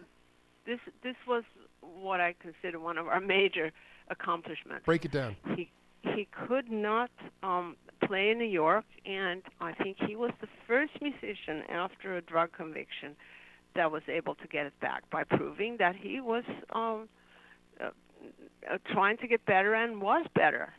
[0.66, 1.42] this this was
[1.80, 3.72] what I consider one of our major
[4.08, 4.84] accomplishments.
[4.84, 5.36] Break it down.
[5.56, 5.70] He
[6.02, 7.10] he could not
[7.42, 7.76] um,
[8.06, 12.52] play in New York, and I think he was the first musician after a drug
[12.52, 13.16] conviction
[13.74, 17.08] that was able to get it back by proving that he was um,
[17.80, 17.90] uh,
[18.70, 20.72] uh, trying to get better and was better.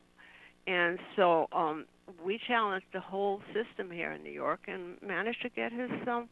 [0.67, 1.85] And so um,
[2.23, 5.91] we challenged the whole system here in New York and managed to get his.
[6.07, 6.29] Um,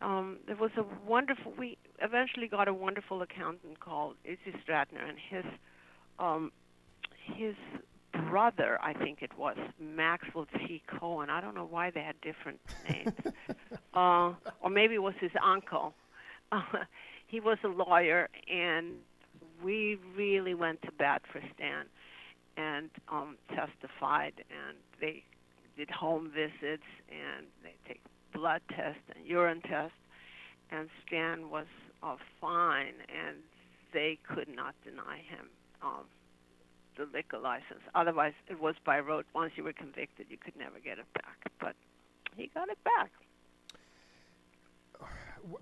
[0.00, 1.52] um, there was a wonderful.
[1.56, 5.44] We eventually got a wonderful accountant called Izzy Stratner, and his
[6.18, 6.52] um,
[7.36, 7.54] his
[8.28, 10.82] brother, I think it was Maxwell T.
[10.86, 11.30] Cohen.
[11.30, 13.12] I don't know why they had different names,
[13.94, 15.94] uh, or maybe it was his uncle.
[16.52, 16.62] Uh,
[17.26, 18.94] he was a lawyer, and
[19.62, 21.86] we really went to bat for Stan
[22.56, 25.22] and um, testified, and they
[25.76, 28.00] did home visits, and they take
[28.32, 29.96] blood tests and urine tests,
[30.70, 31.66] and Stan was
[32.02, 33.38] uh, fine, and
[33.92, 35.48] they could not deny him
[35.82, 36.04] um,
[36.96, 37.82] the liquor license.
[37.94, 39.26] Otherwise, it was by rote.
[39.34, 41.50] Once you were convicted, you could never get it back.
[41.60, 41.74] But
[42.36, 43.10] he got it back.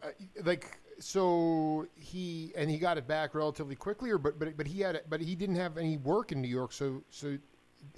[0.03, 0.09] Uh,
[0.45, 4.81] like so he and he got it back relatively quickly, or but but but he
[4.81, 7.37] had it, but he didn't have any work in New York, so so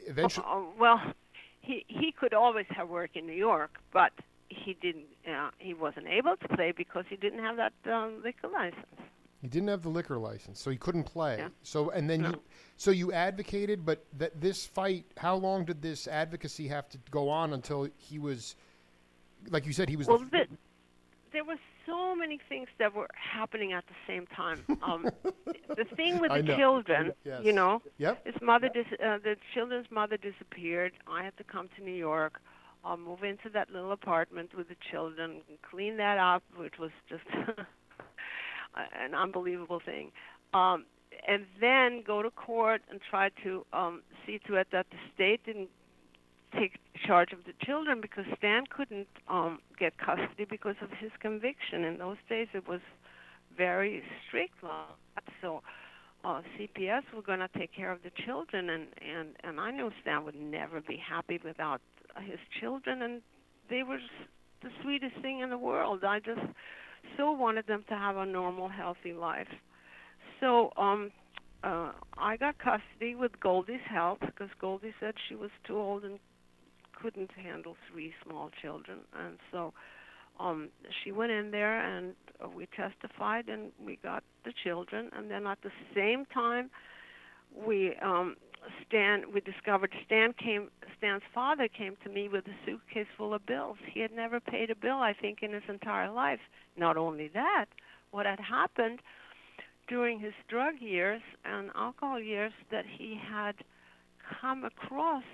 [0.07, 0.47] eventually.
[0.49, 1.01] Uh, well,
[1.61, 4.13] he he could always have work in New York, but
[4.49, 5.07] he didn't.
[5.29, 9.04] Uh, he wasn't able to play because he didn't have that um, liquor license.
[9.45, 11.37] He didn't have the liquor license, so he couldn't play.
[11.37, 11.49] Yeah.
[11.63, 12.31] So and then No.
[12.31, 12.41] you
[12.79, 17.29] so you advocated, but that this fight, how long did this advocacy have to go
[17.29, 18.57] on until he was,
[19.51, 20.07] like you said, he was.
[20.09, 20.49] Well, the, th-
[21.33, 24.65] there were so many things that were happening at the same time.
[24.83, 25.11] Um,
[25.77, 26.57] the thing with the know.
[26.57, 27.43] children, Yes.
[27.45, 28.25] you know, Yep.
[28.25, 30.93] his mother, dis- uh, the children's mother disappeared.
[31.07, 32.41] I had to come to New York,
[32.83, 37.25] uh, move into that little apartment with the children, clean that up, which was just
[38.77, 40.11] an unbelievable thing.
[40.53, 40.85] Um,
[41.27, 45.45] and then go to court and try to um, see to it that the state
[45.47, 45.71] didn't
[46.59, 51.85] take charge of the children because Stan couldn't um, get custody because of his conviction.
[51.85, 52.81] In those days, it was
[53.57, 54.87] very strict law.
[55.41, 55.63] So
[56.25, 59.91] uh, CPS were going to take care of the children, and and and I knew
[60.03, 61.81] Stan would never be happy without
[62.23, 63.23] his children, and
[63.69, 63.99] they were
[64.63, 66.05] the sweetest thing in the world.
[66.05, 66.41] I just
[67.17, 69.49] so wanted them to have a normal, healthy life.
[70.41, 71.11] So um,
[71.63, 76.19] uh, I got custody with Goldie's help because Goldie said she was too old and
[77.01, 79.73] couldn't handle three small children, and so
[80.41, 80.69] um,
[81.03, 85.47] she went in there and uh, we testified and we got the children, and then
[85.47, 86.71] at the same time
[87.67, 88.37] we um,
[88.87, 93.45] Stan we discovered Stan came Stan's father came to me with a suitcase full of
[93.47, 93.77] bills.
[93.93, 96.41] He had never paid a bill, I think, in his entire life.
[96.77, 97.67] Not only that,
[98.11, 99.01] what had happened
[99.89, 103.55] during his drug years and alcohol years that he had
[104.41, 105.25] come across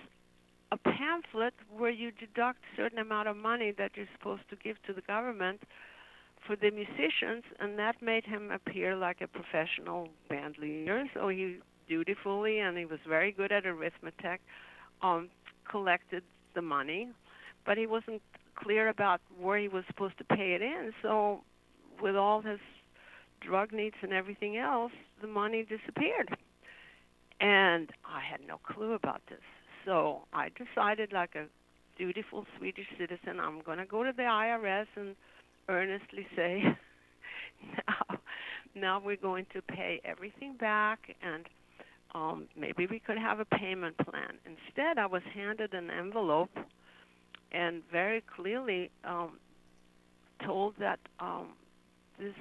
[0.72, 4.76] a pamphlet where you deduct a certain amount of money that you're supposed to give
[4.86, 5.60] to the government
[6.46, 11.04] for the musicians, and that made him appear like a professional band leader.
[11.14, 11.58] So he
[11.90, 14.40] dutifully, and he was very good at arithmetic,
[15.02, 15.28] um,
[15.68, 16.22] collected
[16.54, 17.08] the money,
[17.66, 18.22] but he wasn't
[18.54, 20.92] clear about where he was supposed to pay it in.
[21.02, 21.40] So,
[22.00, 22.60] with all his
[23.40, 26.36] drug needs and everything else, the money disappeared.
[27.40, 29.40] And I had no clue about this.
[29.84, 31.46] So I decided, like a
[31.98, 35.16] dutiful Swedish citizen, I'm going to go to the IRS and
[35.68, 36.62] earnestly say,
[37.88, 38.18] now,
[38.74, 41.46] now we're going to pay everything back, and
[42.14, 44.34] um, maybe we could have a payment plan.
[44.44, 46.50] Instead, I was handed an envelope
[47.52, 49.38] and very clearly um,
[50.44, 51.48] told that um,
[52.18, 52.34] this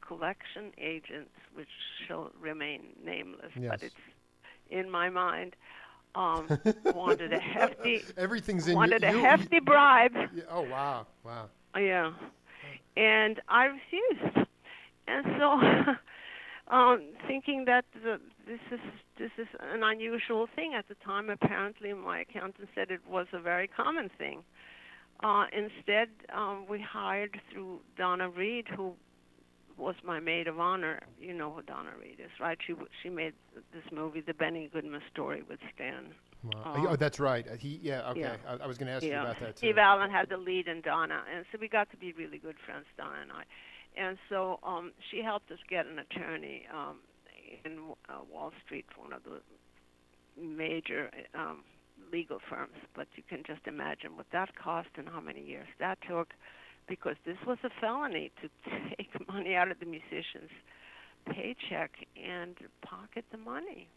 [0.00, 1.68] collection agent, which
[2.06, 3.70] shall remain nameless, Yes.
[3.70, 3.94] but it's
[4.70, 5.54] in my mind,
[6.14, 6.48] um,
[6.94, 10.14] wanted a hefty Everything's in wanted you, a you- hefty bribe.
[10.34, 11.48] you- oh wow, wow.
[11.76, 12.12] Yeah,
[12.96, 14.46] and I refused.
[15.06, 18.80] And so, um, thinking that the, this is
[19.18, 23.40] this is an unusual thing at the time, apparently my accountant said it was a
[23.40, 24.42] very common thing.
[25.22, 28.94] Uh, instead, um, we hired through Donna Reed, who
[29.76, 31.00] was my maid of honor.
[31.20, 32.58] You know who Donna Reed is, right?
[32.66, 33.34] She she made
[33.74, 36.06] this movie, The Benny Goodman Story, with Stan.
[36.44, 36.74] wow.
[36.74, 37.46] Um, oh, that's right.
[37.46, 38.10] Uh, He yeah.
[38.10, 38.36] Okay, yeah.
[38.46, 39.66] I, I was going to ask you about that too.
[39.66, 42.56] Steve Allen had the lead in Donna, and so we got to be really good
[42.64, 43.44] friends, Donna and I.
[43.96, 46.98] And so um, she helped us get an attorney um,
[47.64, 47.78] in
[48.08, 49.40] uh, Wall Street, one of the
[50.40, 51.62] major um,
[52.12, 52.76] legal firms.
[52.94, 56.28] But you can just imagine what that cost and how many years that took,
[56.88, 58.48] because this was a felony to
[58.96, 60.50] take money out of the musician's
[61.30, 63.88] paycheck and pocket the money.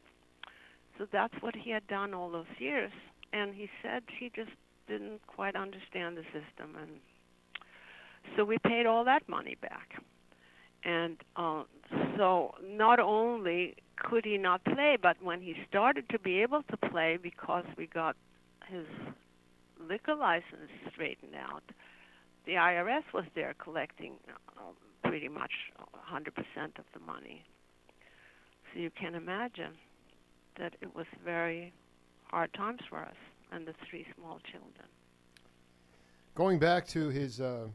[0.98, 2.92] So that's what he had done all those years.
[3.34, 4.52] And he said he just
[4.88, 6.76] didn't quite understand the system.
[6.80, 7.00] And
[8.36, 10.02] so we paid all that money back.
[10.84, 11.64] And uh,
[12.18, 16.78] so not only could he not play, but when he started to be able to
[16.78, 18.16] play because we got
[18.68, 18.86] his
[19.80, 21.64] liquor license straightened out,
[22.46, 24.14] the IRS was there collecting
[24.58, 24.62] uh,
[25.04, 25.52] pretty much
[26.12, 26.28] 100%
[26.80, 27.44] of the money.
[28.74, 29.74] So you can imagine
[30.58, 31.74] that it was very
[32.24, 33.16] hard times for us
[33.52, 34.88] and the three small children.
[36.34, 37.68] Going back to his, uh,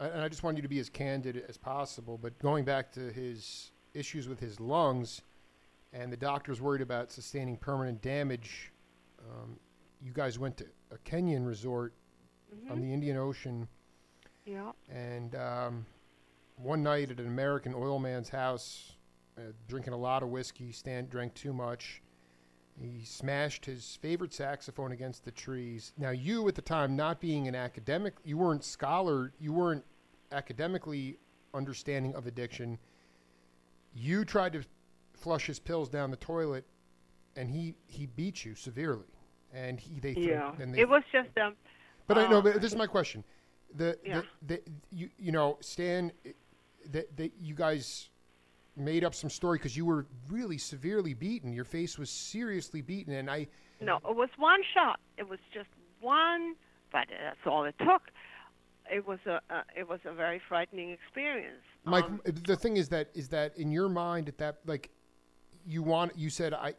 [0.00, 3.12] and I just want you to be as candid as possible, but going back to
[3.12, 5.22] his issues with his lungs,
[5.92, 8.72] and the doctor's worried about sustaining permanent damage.
[9.18, 9.58] Um,
[10.00, 11.92] you guys went to a Kenyan resort
[12.54, 12.72] mm-hmm.
[12.72, 13.68] on the Indian Ocean.
[14.44, 14.72] Yeah.
[14.88, 15.86] And um,
[16.56, 18.92] one night at an American oil man's house,
[19.36, 22.02] uh, drinking a lot of whiskey, Stan drank too much.
[22.80, 25.92] He smashed his favorite saxophone against the trees.
[25.98, 29.84] Now, you at the time, not being an academic, you weren't scholar, you weren't
[30.32, 31.18] academically
[31.54, 32.78] understanding of addiction.
[33.94, 34.62] You tried to
[35.12, 36.64] flush his pills down the toilet,
[37.36, 39.06] and he he beat you severely.
[39.52, 41.54] And he they yeah, and they, it was just um.
[42.06, 43.24] But I know, uh, but this is my question.
[43.76, 44.22] The, Yeah.
[44.42, 46.12] the, the you you know Stan,
[46.90, 48.10] that that you guys
[48.76, 51.52] made up some story because you were really severely beaten.
[51.52, 53.48] Your face was seriously beaten, and I
[53.80, 55.00] No, it was one shot.
[55.18, 55.68] It was just
[56.00, 56.54] one,
[56.92, 58.10] but that's all it took.
[58.92, 61.62] It was a uh, it was a very frightening experience.
[61.84, 64.90] Mike, Um, the thing is that is that in your mind at that like
[65.66, 66.74] you want you said I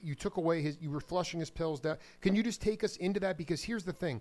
[0.00, 1.98] you took away his you were flushing his pills down.
[2.20, 4.20] Can you just take us into that because here's the thing.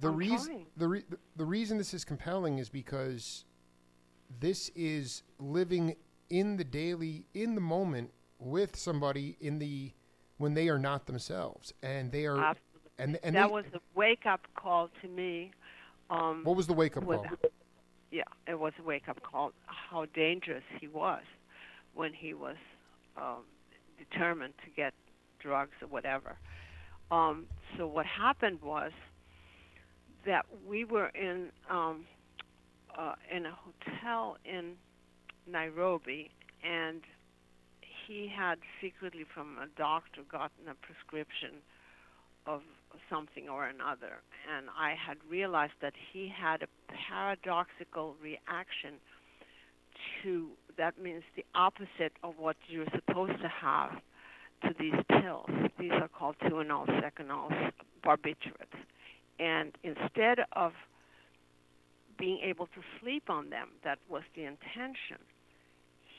[0.00, 0.66] The I'm reason trying.
[0.76, 1.04] the re-
[1.36, 3.44] the reason this is compelling is because
[4.38, 5.96] this is living
[6.30, 9.92] in the daily in the moment with somebody in the
[10.38, 12.90] when they are not themselves and they are absolutely.
[12.98, 15.50] and and that they- was a wake up call to me.
[16.10, 17.24] Um, what was the wake up call?
[18.10, 19.52] yeah, it was a wake up call.
[19.66, 21.22] How dangerous he was
[21.94, 22.56] when he was
[23.16, 23.44] um,
[23.98, 24.92] determined to get
[25.40, 26.36] drugs or whatever.
[27.10, 27.46] Um,
[27.76, 28.92] so what happened was
[30.26, 32.04] that we were in um,
[32.96, 34.72] uh, in a hotel in
[35.46, 36.30] Nairobi,
[36.64, 37.00] and
[38.06, 41.62] he had secretly from a doctor gotten a prescription
[42.46, 42.62] of
[43.10, 44.22] something or another,
[44.56, 46.68] and I had realized that he had a
[47.08, 48.94] paradoxical reaction
[50.22, 54.00] to that means the opposite of what you're supposed to have
[54.62, 55.50] to these pills.
[55.78, 57.50] These are called Tuinal, Seconal,
[58.04, 58.78] barbiturates.
[59.38, 60.72] And instead of
[62.18, 65.18] being able to sleep on them, that was the intention,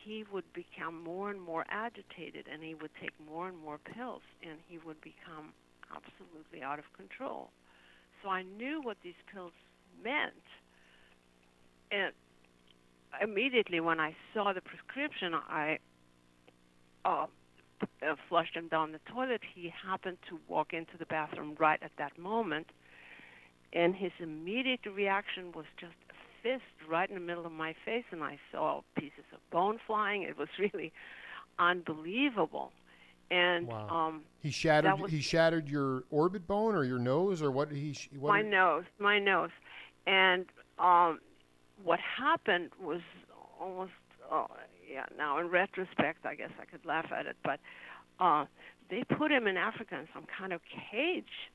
[0.03, 4.22] he would become more and more agitated and he would take more and more pills
[4.41, 5.53] and he would become
[5.95, 7.49] absolutely out of control.
[8.21, 9.53] So I knew what these pills
[10.03, 10.33] meant.
[11.91, 12.13] And
[13.21, 15.79] immediately when I saw the prescription, I
[17.05, 17.25] uh,
[17.81, 19.41] uh, flushed him down the toilet.
[19.55, 22.67] He happened to walk into the bathroom right at that moment,
[23.73, 26.13] and his immediate reaction was just a
[26.43, 30.23] fist right in the middle of my face, and I saw pieces of bone flying.
[30.23, 30.91] It was really
[31.59, 32.71] unbelievable.
[33.32, 33.88] And Wow.
[33.89, 34.99] um, He shattered.
[34.99, 37.71] Was, he shattered your orbit bone or your nose or what?
[37.71, 39.51] He sh- what my did- nose, my nose,
[40.05, 40.45] and
[40.77, 41.19] um,
[41.84, 42.99] what happened was
[43.59, 43.91] almost,
[44.29, 44.47] oh,
[44.91, 45.05] yeah.
[45.17, 47.59] Now in retrospect, I guess I could laugh at it, but
[48.19, 48.45] uh,
[48.89, 50.59] they put him in Africa in some kind of
[50.91, 51.49] cage,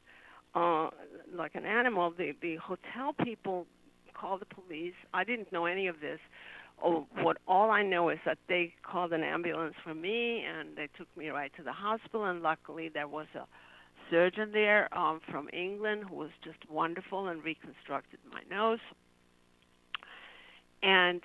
[0.54, 0.88] uh,
[1.34, 2.10] like an animal.
[2.16, 3.66] The the hotel people
[4.14, 4.94] called the police.
[5.12, 6.20] I didn't know any of this.
[6.82, 10.88] Oh, what all I know is that they called an ambulance for me, and they
[10.98, 12.26] took me right to the hospital.
[12.26, 13.46] And luckily, there was a
[14.10, 18.78] surgeon there um, from England who was just wonderful and reconstructed my nose.
[20.82, 21.22] And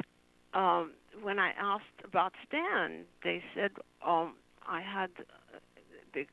[0.53, 0.91] um,
[1.21, 3.71] when I asked about Stan, they said
[4.05, 4.35] um,
[4.67, 5.59] I had uh,
[6.13, 6.25] the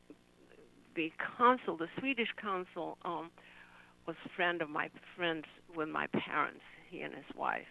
[0.94, 3.30] the consul, the Swedish consul, um,
[4.06, 5.44] was a friend of my friends
[5.76, 7.66] with my parents, he and his wife,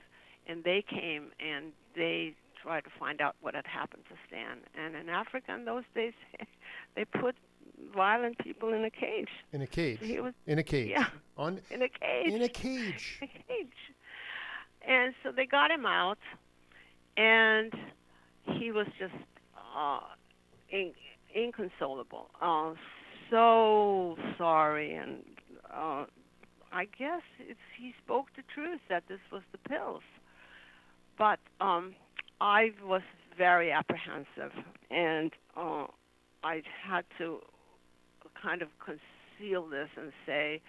[0.47, 4.57] and they came and they tried to find out what had happened to Stan.
[4.75, 6.13] And in Africa in those days,
[6.95, 7.35] they put
[7.93, 9.29] violent people in a cage.
[9.53, 9.99] in a cage.
[10.01, 10.89] He was in a cage.
[10.89, 11.07] yeah.
[11.37, 12.33] On in a cage.
[12.33, 13.19] in a cage.
[13.21, 13.77] In a cage.
[14.87, 16.17] And so they got him out,
[17.17, 17.73] and
[18.53, 19.13] he was just
[19.77, 19.99] uh,
[20.69, 20.93] in,
[21.35, 22.29] inconsolable.
[22.41, 22.73] Uh,
[23.29, 25.23] so sorry, and
[25.69, 26.05] uh,
[26.71, 30.03] I guess it's, he spoke the truth that this was the pills.
[31.17, 31.95] But um,
[32.39, 33.01] I was
[33.37, 34.51] very apprehensive,
[34.91, 35.85] and uh,
[36.43, 37.39] I had to
[38.41, 40.61] kind of conceal this and say,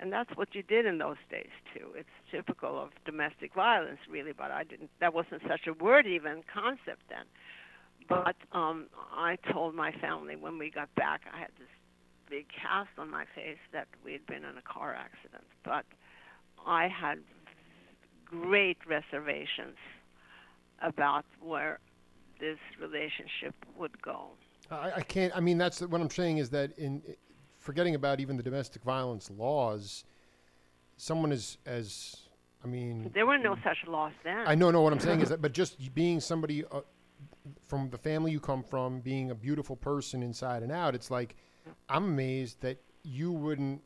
[0.00, 1.88] and that's what you did in those days too.
[1.96, 4.90] It's typical of domestic violence, really, but I didn't.
[5.00, 7.24] That wasn't such a word even concept then.
[8.08, 11.68] But um, I told my family when we got back, I had this
[12.30, 15.84] big cast on my face that we had been in a car accident, but
[16.66, 17.18] I had
[18.30, 19.76] great reservations
[20.82, 21.80] about where
[22.40, 24.28] this relationship would go.
[24.70, 25.36] I, I can't.
[25.36, 27.02] I mean, that's what I'm saying is that in
[27.58, 30.04] forgetting about even the domestic violence laws,
[30.96, 32.16] someone is as
[32.64, 34.44] I mean, there were no such laws then.
[34.46, 34.70] I know.
[34.70, 36.80] No, what I'm saying is that, but just being somebody uh,
[37.66, 41.36] from the family you come from, being a beautiful person inside and out, it's like
[41.88, 43.82] I'm amazed that you wouldn't.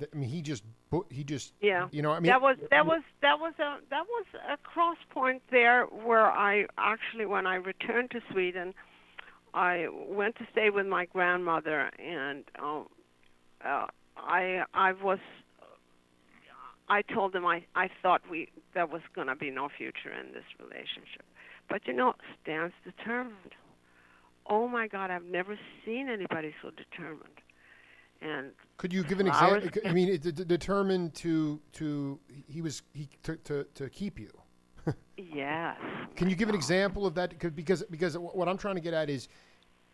[0.00, 0.62] I mean, he just
[1.10, 1.88] he just yeah.
[1.90, 4.98] You know, I mean, that was that was that was a that was a cross
[5.10, 8.74] point there where I actually when I returned to Sweden
[9.54, 12.86] I went to stay with my grandmother, and um,
[13.64, 13.86] uh,
[14.16, 15.18] I I was.
[16.88, 20.44] I told them I I thought we there was gonna be no future in this
[20.58, 21.24] relationship,
[21.68, 23.54] but you know Stan's determined.
[24.46, 27.39] Oh my God, I've never seen anybody so determined.
[28.22, 29.70] And could you give an example?
[29.84, 32.18] I mean, it, d- determined to to
[32.48, 34.30] he was he to to, to keep you.
[35.16, 35.76] yes.
[36.16, 37.38] Can you give an example of that?
[37.54, 39.28] Because because what I'm trying to get at is,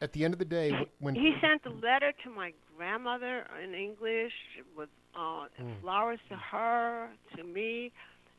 [0.01, 3.75] at the end of the day, when he sent a letter to my grandmother in
[3.75, 4.33] English
[4.77, 5.81] with uh, mm.
[5.81, 7.93] flowers to her, to me.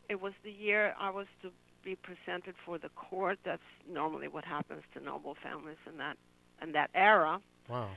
[0.10, 1.52] It was the year I was to
[1.84, 3.40] be presented for the court.
[3.44, 6.18] That's normally what happens to noble families in that
[6.62, 7.40] in that era.
[7.68, 7.90] Wow.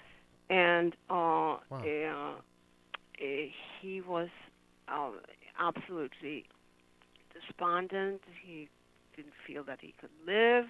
[0.51, 1.61] And uh, wow.
[1.71, 2.41] uh,
[3.81, 4.29] he was
[4.89, 5.11] uh,
[5.59, 6.45] absolutely
[7.33, 8.21] despondent.
[8.45, 8.69] He
[9.15, 10.67] didn't feel that he could live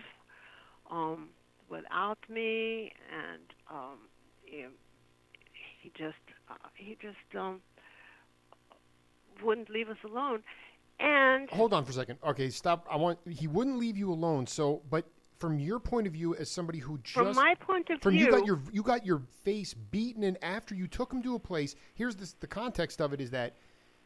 [0.91, 1.31] um,
[1.70, 3.99] without me, and um,
[4.45, 4.66] he,
[5.83, 6.16] he just
[6.51, 7.61] uh, he just um,
[9.43, 10.43] wouldn't leave us alone.
[10.99, 12.18] And hold on for a second.
[12.26, 12.87] Okay, stop.
[12.91, 14.47] I want he wouldn't leave you alone.
[14.47, 15.07] So, but
[15.41, 18.26] from your point of view, as somebody who just from my point of from view,
[18.26, 21.38] you got your you got your face beaten, and after you took him to a
[21.38, 21.74] place.
[21.95, 23.57] Here's this, the context of it: is that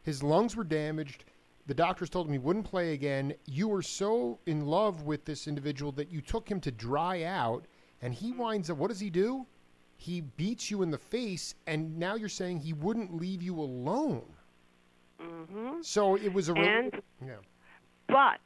[0.03, 1.25] his lungs were damaged.
[1.67, 3.35] The doctors told him he wouldn't play again.
[3.47, 7.67] You were so in love with this individual that you took him to dry out,
[8.01, 8.77] and he winds up.
[8.77, 9.47] What does he do?
[9.97, 14.25] He beats you in the face, and now you're saying he wouldn't leave you alone.
[15.21, 15.83] Mm-hmm.
[15.83, 17.37] So it was a real, and, yeah.
[18.09, 18.41] But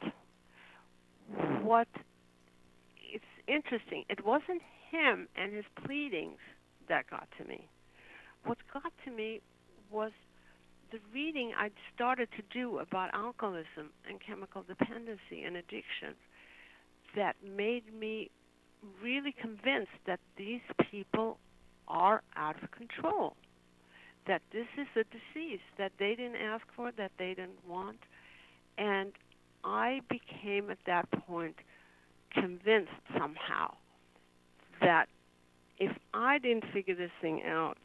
[1.61, 1.87] what
[3.49, 4.05] interesting.
[4.09, 6.39] It wasn't him and his pleadings
[6.87, 7.67] that got to me.
[8.45, 9.41] What got to me
[9.91, 10.11] was
[10.91, 16.15] the reading I'd started to do about alcoholism and chemical dependency and addiction
[17.15, 18.29] that made me
[19.03, 21.37] really convinced that these people
[21.87, 23.35] are out of control.
[24.27, 27.97] That this is a disease that they didn't ask for, that they didn't want.
[28.77, 29.11] And
[29.63, 31.55] I became at that point
[32.33, 33.75] convinced somehow
[34.81, 35.07] that
[35.77, 37.77] if I didn't figure this thing out,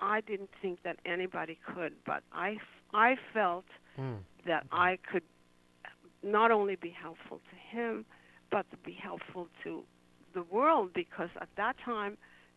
[0.00, 2.56] I didn't think that anybody could, but I,
[2.92, 3.64] I felt
[3.98, 4.18] mm.
[4.46, 5.22] that I could
[6.22, 8.04] not only be helpful to him,
[8.50, 9.82] but to be helpful to
[10.34, 12.16] the world because at that time,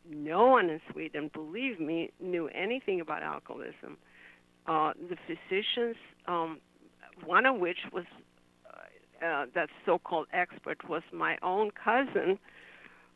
[0.10, 3.98] no one in Sweden, believe me, knew anything about alcoholism.
[4.66, 5.96] Uh, the physicians,
[6.28, 6.60] um,
[7.26, 8.06] one of which was
[9.24, 12.40] uh, that so-called expert, was my own cousin,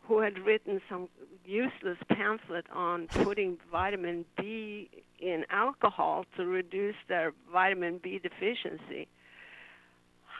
[0.07, 1.07] who had written some
[1.45, 4.89] useless pamphlet on putting vitamin B
[5.19, 9.07] in alcohol to reduce their vitamin B deficiency.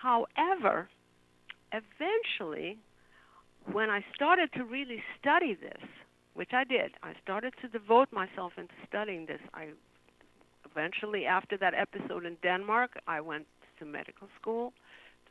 [0.01, 0.89] However,
[1.72, 2.80] eventually,
[3.72, 5.84] when I started to really study this,
[6.34, 9.41] which I did, I started to devote myself into studying this.
[9.53, 9.68] I
[10.70, 13.45] eventually, after that episode in Denmark, I went
[13.80, 14.74] to medical school,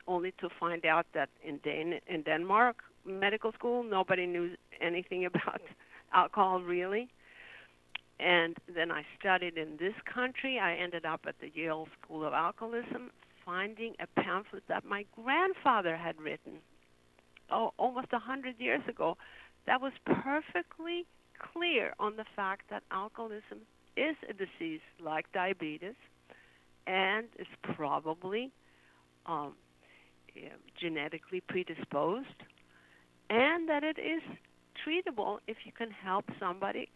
[0.07, 5.61] only to find out that in Dan- in Denmark medical school nobody knew anything about
[6.13, 7.09] alcohol really.
[8.19, 10.59] And then I studied in this country.
[10.59, 13.09] I ended up at the Yale School of Alcoholism,
[13.43, 16.59] finding a pamphlet that my grandfather had written
[17.51, 19.17] oh, almost a hundred years ago
[19.65, 21.05] that was perfectly
[21.39, 23.59] clear on the fact that alcoholism
[23.97, 25.95] is a disease like diabetes
[26.87, 28.51] and is probably
[29.25, 29.53] um,
[30.79, 32.27] genetically predisposed,
[33.29, 34.21] and that it is
[34.85, 36.89] treatable if you can help somebody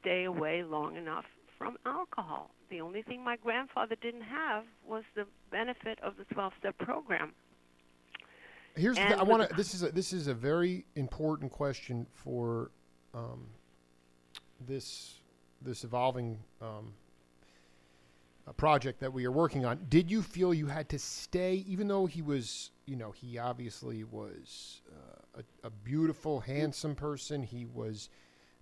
[0.00, 1.24] stay away long enough
[1.58, 2.50] from alcohol.
[2.70, 7.32] The only thing my grandfather didn't have was the benefit of the 12-step program.
[8.76, 9.54] Here's the, I want to.
[9.54, 12.72] This is a, this is a very important question for
[13.14, 13.46] um,
[14.66, 15.20] this
[15.62, 16.92] this evolving um,
[18.46, 19.78] uh, project that we are working on.
[19.88, 24.04] Did you feel you had to stay, even though he was, you know, he obviously
[24.04, 27.42] was uh, a, a beautiful, handsome person.
[27.42, 28.10] He was,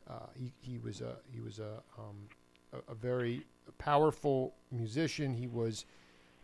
[0.09, 2.29] uh, he, he was a he was a um,
[2.73, 3.45] a, a very
[3.79, 5.35] powerful musician.
[5.35, 5.85] He was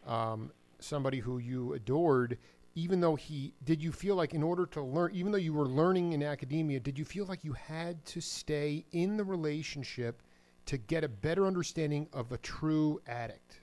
[0.07, 2.39] um, somebody who you adored.
[2.74, 5.66] Even though he did, you feel like in order to learn, even though you were
[5.66, 10.22] learning in academia, did you feel like you had to stay in the relationship
[10.69, 13.61] to get a better understanding of a true addict?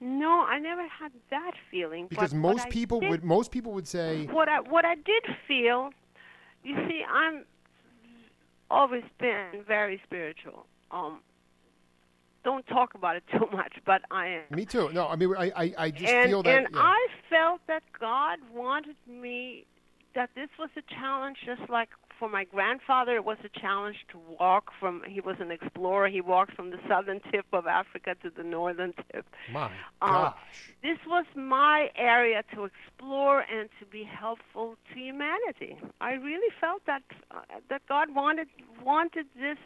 [0.00, 2.06] No, I never had that feeling.
[2.08, 5.24] Because but most people did- would most people would say, what I what I did
[5.48, 5.90] feel,
[6.62, 7.44] you see, I'm
[8.70, 10.66] always been very spiritual.
[10.90, 11.20] Um,
[12.44, 14.42] don't talk about it too much, but I am.
[14.50, 16.58] "Me too." No, I mean, I I, I just and feel that.
[16.64, 16.80] and yeah.
[16.80, 19.64] I felt that God wanted me
[20.14, 24.18] that this was a challenge, just like for my grandfather, it was a challenge to
[24.40, 25.02] walk from.
[25.06, 26.08] He was an explorer.
[26.08, 29.26] He walked from the southern tip of Africa to the northern tip.
[29.50, 30.34] My Um, gosh.
[30.82, 35.78] This was my area to explore and to be helpful to humanity.
[36.00, 38.48] I really felt that uh, that God wanted
[38.82, 39.58] wanted this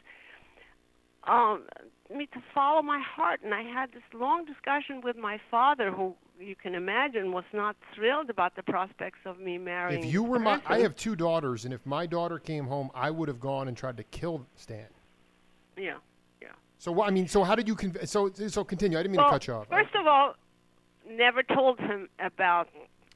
[1.25, 1.65] um,
[2.11, 6.15] me to follow my heart, and I had this long discussion with my father, who
[6.41, 10.05] you can imagine was not thrilled about the prospects of me marrying.
[10.05, 13.11] If you were my, I have two daughters, and if my daughter came home, I
[13.11, 14.87] would have gone and tried to kill Stan.
[15.77, 15.97] yeah.
[16.41, 16.49] Yeah.
[16.79, 17.09] So what?
[17.09, 17.75] I mean, so how did you?
[17.75, 18.99] Conv- so so continue.
[18.99, 19.69] I didn't mean well, to cut you off.
[19.69, 20.35] first of all,
[21.11, 22.69] never told him about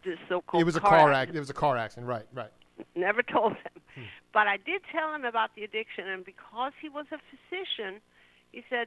[0.05, 1.37] this so-called it was a car accident.
[1.37, 2.09] It was a car accident.
[2.09, 2.27] Right.
[2.35, 2.51] Right.
[2.97, 3.83] never told him.
[3.95, 4.03] Hmm.
[4.33, 8.01] But I did tell him about the addiction, and because he was a physician,
[8.53, 8.87] he said,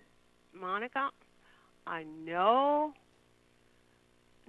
[0.53, 1.09] Monica,
[1.86, 2.93] I know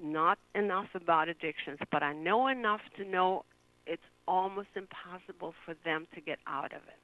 [0.01, 3.45] not enough about addictions, but I know enough to know
[3.87, 7.01] it's almost impossible for them to get out of it.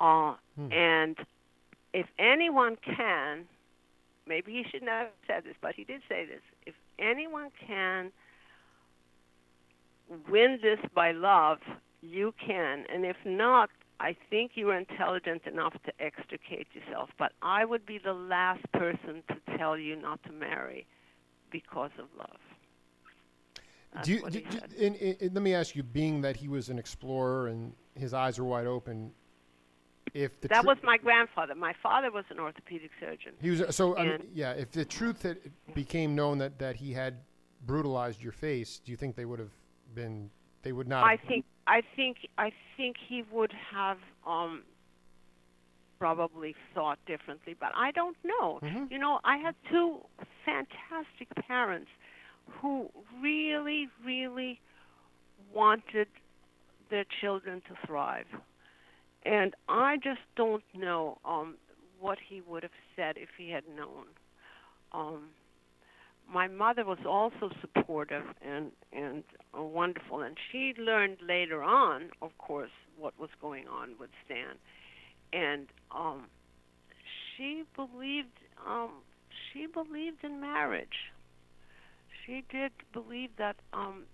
[0.00, 0.72] Uh, Hmm.
[0.72, 1.16] And
[1.92, 3.46] if anyone can,
[4.26, 6.40] maybe he should not have said this, but he did say this.
[6.66, 8.10] If anyone can
[10.28, 11.58] win this by love,
[12.00, 12.84] you can.
[12.92, 17.10] And if not, I think you're intelligent enough to extricate yourself.
[17.18, 20.86] But I would be the last person to tell you not to marry
[21.50, 22.36] because of love.
[23.94, 24.74] That's do you, do, do- said.
[24.78, 28.12] and, and- and let me ask you, being that he was an explorer and his
[28.12, 29.12] eyes were wide open,
[30.12, 31.54] if the that tru- was my grandfather.
[31.54, 33.32] My father was an orthopedic surgeon.
[33.40, 35.38] he was so I mean, yeah, if the truth had
[35.74, 37.16] became known that that he had
[37.64, 39.52] brutalized your face, do you think they would have
[39.94, 40.30] been?
[40.62, 41.04] They would not.
[41.04, 44.62] I think I think I think he would have um
[45.98, 48.60] probably thought differently, but I don't know.
[48.62, 48.90] Mhm.
[48.90, 50.04] You know, I had two
[50.44, 51.90] fantastic parents
[52.60, 52.90] who
[53.20, 54.60] really really
[55.52, 56.08] wanted
[56.90, 58.26] their children to thrive.
[59.24, 61.56] And I just don't know um
[61.98, 64.06] what he would have said if he had known.
[64.92, 65.30] Um
[66.28, 69.24] my mother was also supportive and and
[69.54, 74.56] wonderful, and she learned later on, of course, what was going on with Stan,
[75.32, 76.26] and um,
[77.36, 78.28] she believed
[78.66, 78.90] um,
[79.52, 81.12] she believed in marriage.
[82.24, 84.04] She did believe that, um,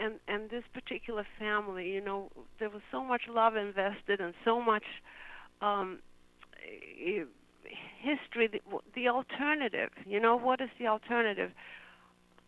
[0.00, 4.60] and and this particular family, you know, there was so much love invested and so
[4.60, 4.84] much.
[5.60, 5.98] Um,
[6.62, 7.24] eh,
[8.00, 8.60] history the,
[8.94, 11.50] the alternative you know what is the alternative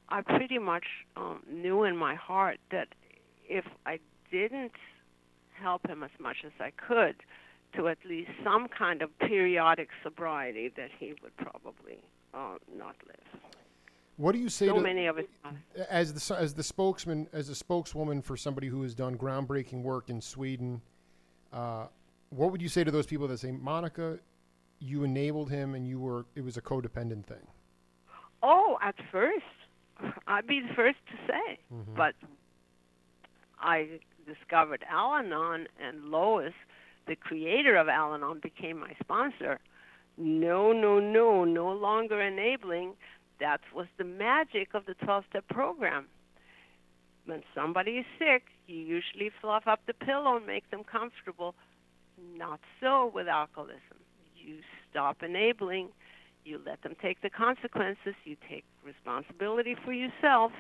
[0.09, 0.85] i pretty much
[1.17, 2.89] um, knew in my heart that
[3.49, 3.99] if i
[4.31, 4.73] didn't
[5.53, 7.17] help him as much as i could
[7.75, 11.99] to at least some kind of periodic sobriety that he would probably
[12.35, 13.43] uh, not live
[14.17, 15.25] what do you say so to many of us
[15.91, 20.11] as the as the spokesman as a spokeswoman for somebody who has done groundbreaking work
[20.11, 20.81] in Sweden?
[21.53, 21.87] Uh,
[22.31, 24.19] what would you say to those people that say, Monica,
[24.79, 27.47] you enabled him and you were it was a codependent thing?
[28.43, 29.45] Oh, at first,
[30.33, 31.59] I'd be the first to say.
[31.73, 31.95] Mhm.
[31.95, 32.15] But
[33.61, 36.55] I discovered Al Anon, and Lois,
[37.07, 39.61] the creator of Al Anon, became my sponsor.
[40.17, 42.97] No, no, no, no longer enabling.
[43.41, 46.09] That was the magic of the 12 step program.
[47.25, 51.55] When somebody is sick, you usually fluff up the pillow and make them comfortable.
[52.19, 53.99] Not so with alcoholism.
[54.37, 55.93] You stop enabling,
[56.45, 60.53] you let them take the consequences, you take responsibility for yourself,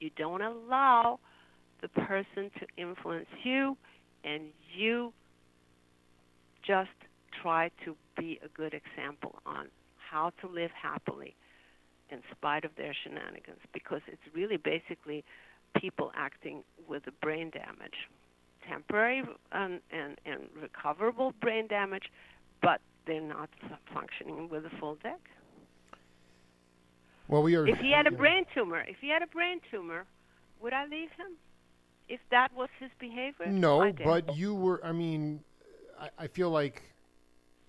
[0.00, 1.18] you don't allow
[1.82, 3.76] the person to influence you,
[4.24, 4.42] and
[4.76, 5.12] you
[6.66, 6.90] just
[7.42, 9.68] try to be a good example on
[10.10, 11.34] how to live happily
[12.10, 15.24] in spite of their shenanigans because it's really basically
[15.76, 18.08] people acting with a brain damage.
[18.68, 19.22] Temporary
[19.52, 22.10] and, and, and recoverable brain damage
[22.62, 23.50] but they're not
[23.92, 25.20] functioning with a full deck.
[27.28, 27.66] Well, we are.
[27.66, 30.04] If he had a brain tumor, if he had a brain tumor,
[30.60, 31.36] would I leave him?
[32.08, 33.46] If that was his behavior?
[33.46, 34.84] No, but you were.
[34.84, 35.40] I mean,
[36.00, 36.82] I, I feel like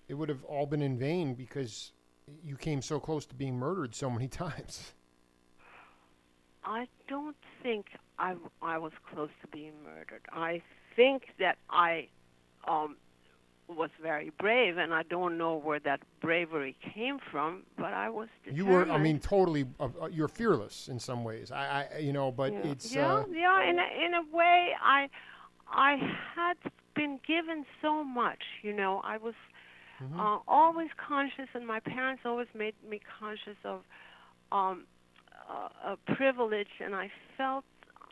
[0.08, 1.92] it would have all been in vain because
[2.44, 4.92] you came so close to being murdered so many times.
[6.64, 7.86] I don't think
[8.18, 10.22] I, I was close to being murdered.
[10.32, 10.62] I
[10.96, 12.08] think that I
[12.66, 12.96] um,
[13.76, 18.28] was very brave, and I don't know where that bravery came from, but I was
[18.44, 18.66] determined.
[18.66, 18.90] You were.
[18.90, 19.66] I mean, totally.
[19.80, 21.50] Uh, uh, you're fearless in some ways.
[21.50, 22.70] I, I you know, but yeah.
[22.70, 22.94] it's.
[22.94, 23.68] yeah, Uh, yeah.
[23.68, 25.08] In a, in a way, I
[25.68, 25.96] I
[26.34, 26.56] had
[26.94, 28.42] been given so much.
[28.62, 29.34] You know, I was
[30.02, 30.18] mhm.
[30.18, 33.80] uh, always conscious, and my parents always made me conscious of
[34.50, 34.84] um,
[35.50, 37.64] uh, a privilege, and I felt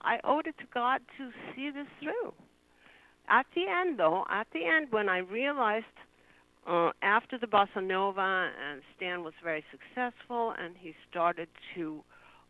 [0.03, 2.33] I owed it to God to see this through.
[3.31, 5.85] At the end, though, at the end, when I realized
[6.66, 12.03] uh, after the bossa nova and Stan was very successful, and he started to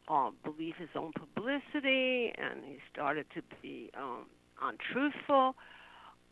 [0.09, 4.24] uh, believe his own publicity, and he started to be um,
[4.62, 5.55] untruthful.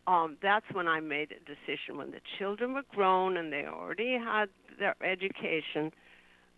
[0.06, 1.98] Um, that's when I made a decision.
[1.98, 4.46] When the children were grown and they already had
[4.78, 5.92] their education,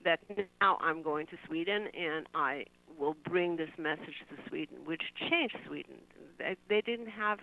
[0.04, 0.20] that
[0.60, 2.64] now I'm going to Sweden and I
[2.98, 5.96] will bring this message to Sweden, which changed Sweden.
[6.38, 7.40] They, they didn't have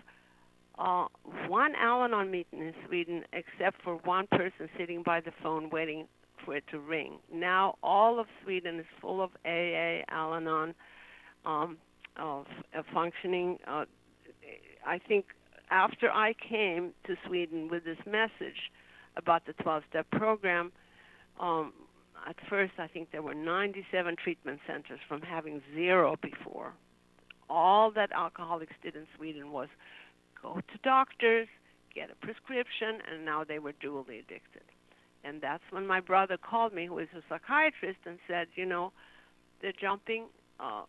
[0.78, 1.06] uh,
[1.48, 6.06] one Al-Anon meeting in Sweden except for one person sitting by the phone waiting
[6.44, 7.18] for it to ring.
[7.32, 10.74] Now all of Sweden is full of AA, Al-Anon,
[11.44, 11.78] um,
[12.16, 13.58] of, of functioning.
[13.66, 13.84] Uh,
[14.86, 15.26] I think
[15.70, 18.70] after I came to Sweden with this message
[19.16, 20.72] about the 12-step program,
[21.40, 21.72] um,
[22.28, 26.72] at first I think there were 97 treatment centers from having zero before.
[27.50, 29.68] All that alcoholics did in Sweden was
[30.42, 31.48] go to doctors,
[31.94, 34.62] get a prescription, and now they were dually addicted.
[35.24, 38.92] And that's when my brother called me, who is a psychiatrist, and said, you know,
[39.60, 40.26] they're jumping.
[40.60, 40.84] Uh,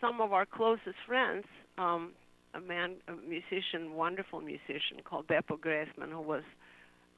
[0.00, 1.44] some of our closest friends,
[1.78, 2.12] um,
[2.54, 6.42] a man, a musician, wonderful musician called Beppo Gräsman, who was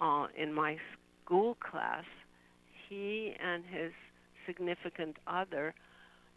[0.01, 0.77] uh, in my
[1.25, 2.05] school class,
[2.89, 3.93] he and his
[4.47, 5.75] significant other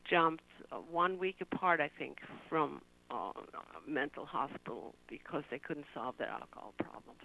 [0.10, 2.18] jumped uh, one week apart, I think,
[2.50, 3.32] from uh,
[3.88, 7.22] mental hospital because they couldn't solve their alcohol problems.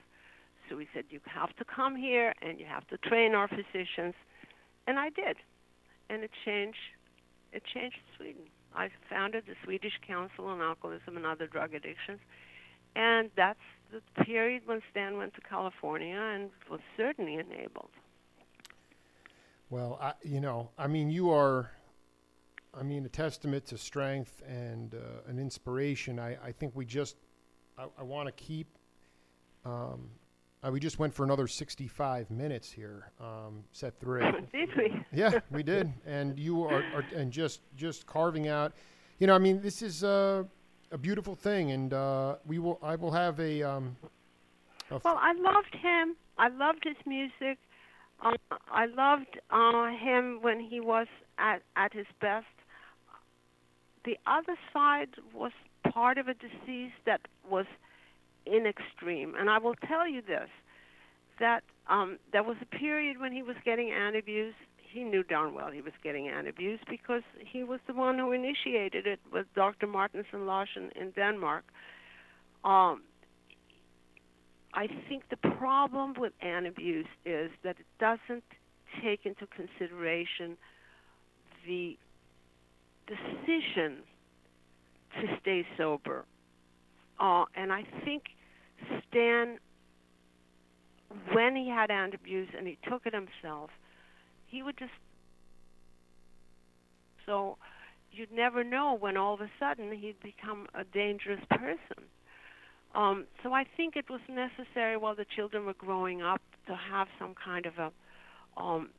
[0.68, 4.14] So we said, you have to come here and you have to train our physicians,
[4.86, 5.36] and I did,
[6.08, 6.78] and it changed.
[7.52, 8.44] It changed Sweden.
[8.74, 12.20] I founded the Swedish Council on Alcoholism and Other Drug Addictions,
[12.96, 13.58] and that's
[13.90, 17.90] the period when Stan went to California and was certainly enabled.
[19.68, 21.70] Well, I, you know, I mean, you are,
[22.74, 26.18] I mean, a testament to strength and uh, an inspiration.
[26.18, 27.16] I, I think we just,
[27.78, 28.66] I, I want to keep.
[29.64, 30.08] Um,
[30.64, 34.22] uh, we just went for another 65 minutes here, um, set three.
[34.52, 35.04] Did we?
[35.12, 38.72] yeah, we did, and you are, are, and just just carving out.
[39.18, 40.44] You know, I mean, this is uh,
[40.92, 42.78] a beautiful thing, and uh, we will.
[42.80, 43.62] I will have a.
[43.62, 43.96] Um,
[44.90, 46.16] a Well, I loved him.
[46.38, 47.58] I loved his music.
[48.24, 48.36] Uh,
[48.70, 51.08] I loved uh, him when he was
[51.38, 52.46] at at his best.
[54.04, 55.52] The other side was
[55.92, 57.66] part of a disease that was
[58.46, 60.48] in extreme, and I will tell you this:
[61.38, 64.54] that um, there was a period when he was getting antabuse.
[64.76, 69.06] He knew darn well he was getting antabuse because he was the one who initiated
[69.06, 69.86] it with Dr.
[69.86, 71.64] Martensen-Larsen in Denmark.
[72.62, 73.02] Um,
[74.74, 78.44] I think the problem with antabuse is that it doesn't
[79.02, 80.56] take into consideration
[81.66, 81.96] the
[83.12, 83.98] decision
[85.20, 86.24] to stay sober.
[87.20, 88.22] Uh, and I think
[89.08, 89.58] Stan,
[91.32, 93.70] when he had antabuse and he took it himself,
[94.46, 94.92] he would just.
[97.26, 97.56] So
[98.10, 102.04] you'd never know when all of a sudden he'd become a dangerous person.
[102.94, 107.08] Um, so I think it was necessary while the children were growing up to have
[107.18, 107.90] some kind of a
[108.60, 108.90] um,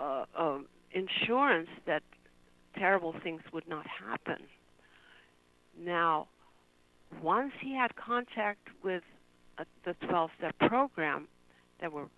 [0.00, 0.58] uh, uh,
[0.92, 2.02] insurance that
[2.76, 4.42] terrible things would not happen.
[5.78, 6.28] Now,
[7.22, 9.02] once he had contact with
[9.58, 11.28] uh, the 12-step program,
[11.80, 12.08] there were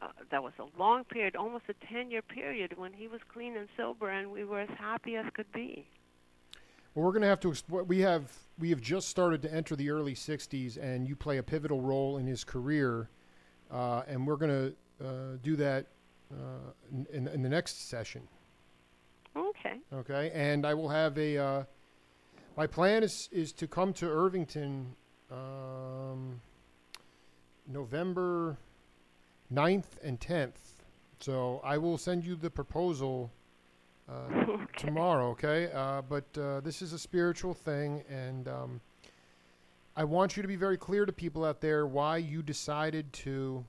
[0.00, 3.68] uh, that was a long period, almost a 10-year period, when he was clean and
[3.76, 5.86] sober, and we were as happy as could be.
[6.94, 7.48] Well, we're going to have to.
[7.48, 11.36] exp- We have we have just started to enter the early '60s, and you play
[11.38, 13.10] a pivotal role in his career,
[13.70, 15.10] uh, and we're going to uh,
[15.42, 15.86] do that
[16.32, 16.36] uh,
[17.12, 18.22] in, in the next session.
[19.66, 19.80] Okay.
[19.92, 21.38] Okay, and I will have a.
[21.38, 21.64] Uh,
[22.56, 24.94] my plan is is to come to Irvington,
[25.30, 26.40] um,
[27.66, 28.58] November.
[29.52, 30.82] 9th and 10th.
[31.20, 33.30] So I will send you the proposal
[34.08, 34.12] uh,
[34.48, 34.64] Okay.
[34.76, 35.70] tomorrow, okay?
[35.72, 38.80] Uh, but uh, this is a spiritual thing, and um,
[39.96, 43.64] I want you to be very clear to people out there why you decided to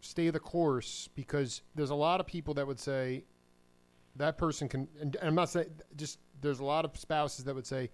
[0.00, 3.24] stay the course because there's a lot of people that would say
[4.18, 7.66] that person can, and I'm not saying just there's a lot of spouses that would
[7.66, 7.90] say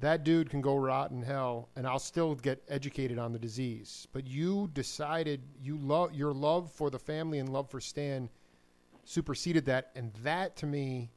[0.00, 4.08] that dude can go rot in hell and I'll still get educated on the disease.
[4.12, 8.28] But you decided you love your love for the family and love for Stan
[9.04, 11.10] superseded that and that to me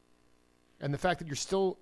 [0.82, 1.80] and the fact that you're still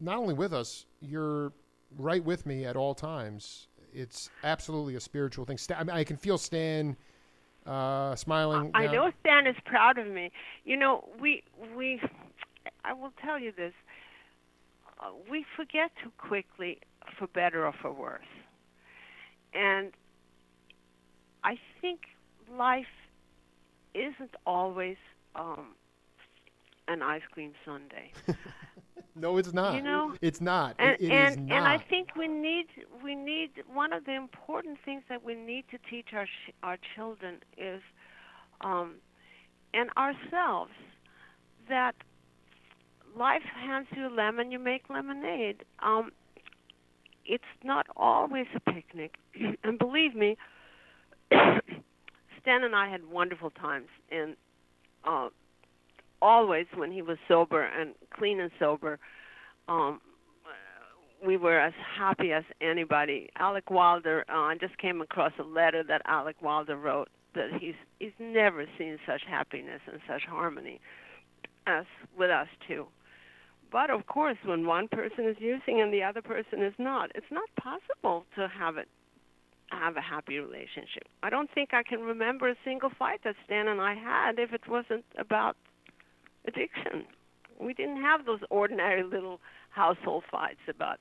[0.00, 1.52] not only with us, you're
[1.96, 3.68] right with me at all times.
[3.92, 5.58] It's absolutely a spiritual thing.
[5.58, 6.96] Stan, I, mean, I can feel Stan
[7.66, 8.70] uh, smiling.
[8.74, 8.92] I now.
[8.92, 10.30] know Stan is proud of me.
[10.64, 11.42] You know, we
[11.76, 12.00] we
[12.84, 13.72] I will tell you this.
[15.00, 16.78] Uh, we forget too quickly
[17.18, 18.22] for better or for worse.
[19.54, 19.92] And
[21.42, 22.00] I think
[22.52, 22.86] life
[23.94, 24.96] isn't always
[25.34, 25.74] um
[26.88, 28.10] an ice cream sundae.
[29.14, 29.74] No, it's not.
[29.74, 30.14] You know?
[30.20, 30.76] it's not.
[30.78, 31.66] and it, it and is and.
[31.66, 32.66] I think we need
[33.02, 36.78] we need one of the important things that we need to teach our sh- our
[36.94, 37.82] children is
[38.60, 38.94] um
[39.74, 40.72] and ourselves
[41.68, 41.94] that
[43.16, 46.10] life hands you a lemon you make lemonade um
[47.24, 49.16] it's not always a picnic
[49.64, 50.36] and believe me
[51.30, 54.36] Stan and I had wonderful times and
[55.04, 55.28] uh
[56.22, 58.98] always when he was sober and clean and sober
[59.68, 60.00] um
[61.24, 63.28] we were as happy as anybody.
[63.38, 67.74] Alec Wilder, uh, I just came across a letter that Alec Wilder wrote that he's
[67.98, 70.80] he's never seen such happiness and such harmony
[71.66, 71.84] as
[72.18, 72.86] with us two.
[73.70, 77.30] But of course, when one person is using and the other person is not, it's
[77.30, 78.88] not possible to have it
[79.70, 81.04] have a happy relationship.
[81.22, 84.52] I don't think I can remember a single fight that Stan and I had if
[84.52, 85.56] it wasn't about
[86.46, 87.04] addiction.
[87.58, 90.98] We didn't have those ordinary little household fights about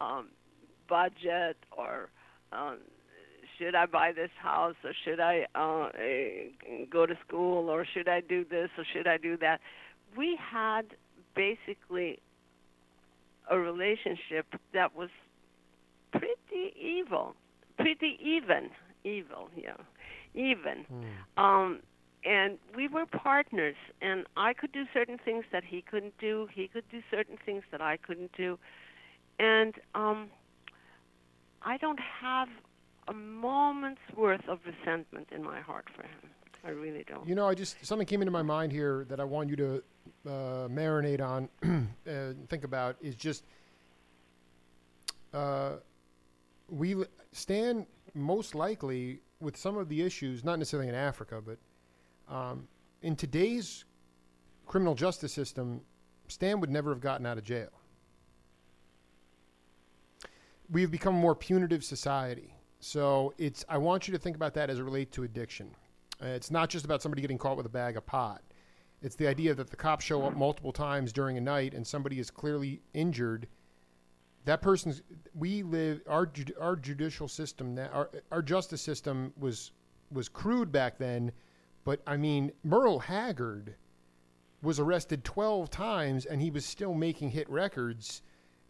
[0.00, 0.28] um,
[0.88, 2.08] budget or
[2.52, 2.78] um,
[3.58, 8.08] should I buy this house or should I uh, eh, go to school or should
[8.08, 9.60] I do this or should I do that.
[10.16, 10.86] We had
[11.34, 12.18] basically
[13.50, 15.10] a relationship that was
[16.12, 17.34] pretty evil,
[17.78, 18.70] pretty even,
[19.04, 19.76] evil, yeah,
[20.34, 20.84] even.
[20.88, 21.42] Hmm.
[21.42, 21.80] Um,
[22.26, 26.48] and we were partners, and I could do certain things that he couldn't do.
[26.52, 28.58] He could do certain things that I couldn't do,
[29.38, 30.28] and um,
[31.62, 32.48] I don't have
[33.08, 36.30] a moment's worth of resentment in my heart for him.
[36.64, 37.28] I really don't.
[37.28, 39.82] You know, I just something came into my mind here that I want you to
[40.26, 40.30] uh,
[40.68, 41.48] marinate on
[42.06, 43.44] and think about is just
[45.32, 45.74] uh,
[46.68, 51.58] we li- Stan most likely with some of the issues, not necessarily in Africa, but
[52.28, 52.68] um,
[53.02, 53.84] in today's
[54.66, 55.80] criminal justice system,
[56.28, 57.70] Stan would never have gotten out of jail.
[60.70, 62.52] We've become a more punitive society.
[62.80, 65.70] So it's I want you to think about that as it relates to addiction.
[66.20, 68.42] It's not just about somebody getting caught with a bag of pot.
[69.02, 72.18] It's the idea that the cops show up multiple times during a night and somebody
[72.18, 73.46] is clearly injured.
[74.44, 75.02] That person's.
[75.34, 76.30] We live our
[76.60, 77.78] our judicial system.
[77.78, 79.72] Our our justice system was
[80.10, 81.32] was crude back then,
[81.86, 83.76] but I mean Merle Haggard
[84.60, 88.20] was arrested twelve times and he was still making hit records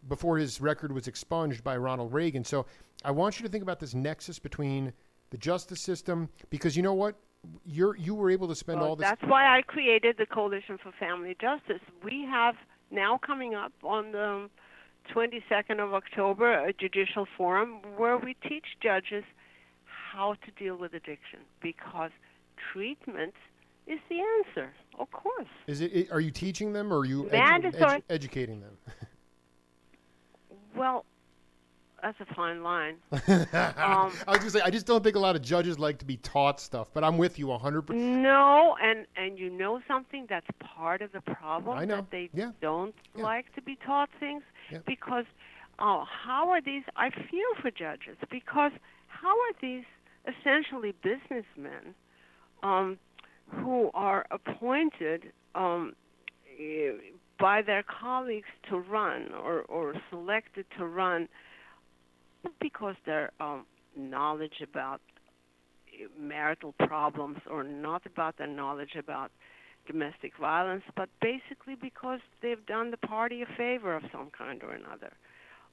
[0.06, 2.44] before his record was expunged by Ronald Reagan.
[2.44, 2.66] So
[3.04, 4.92] I want you to think about this nexus between
[5.30, 7.16] the justice system because you know what
[7.64, 10.78] you're you were able to spend Well, all this That's why I created the Coalition
[10.80, 11.80] for Family Justice.
[12.04, 12.54] We have
[12.90, 14.48] now coming up on the
[15.14, 19.24] 22nd of October a judicial forum where we teach judges
[20.12, 22.10] how to deal with addiction because
[22.72, 23.34] treatment
[23.86, 24.72] is the answer.
[24.98, 25.46] Of course.
[25.66, 26.10] Is it?
[26.10, 28.76] Are you teaching them, or are you edu- edu- educating them?
[30.74, 31.04] Well,
[32.02, 32.96] that's a fine line.
[33.28, 35.98] Um, um, I was gonna say I just don't think a lot of judges like
[35.98, 37.82] to be taught stuff, but I'm with you 100.
[37.82, 41.96] percent No, and and you know something that's part of the problem I know.
[41.96, 42.52] that they Yeah.
[42.60, 43.22] don't Yeah.
[43.22, 44.78] like to be taught things Yeah.
[44.86, 45.24] because
[45.78, 48.72] oh, how are these I feel for judges because
[49.08, 49.84] how are these
[50.26, 51.94] essentially businessmen
[52.62, 52.98] um
[53.48, 55.94] who are appointed um
[57.38, 61.28] by their colleagues to run or or selected to run
[62.60, 63.64] because their um
[63.96, 65.00] knowledge about
[66.18, 69.30] marital problems or not about their knowledge about
[69.86, 74.72] domestic violence, but basically because they've done the party a favor of some kind or
[74.72, 75.12] another.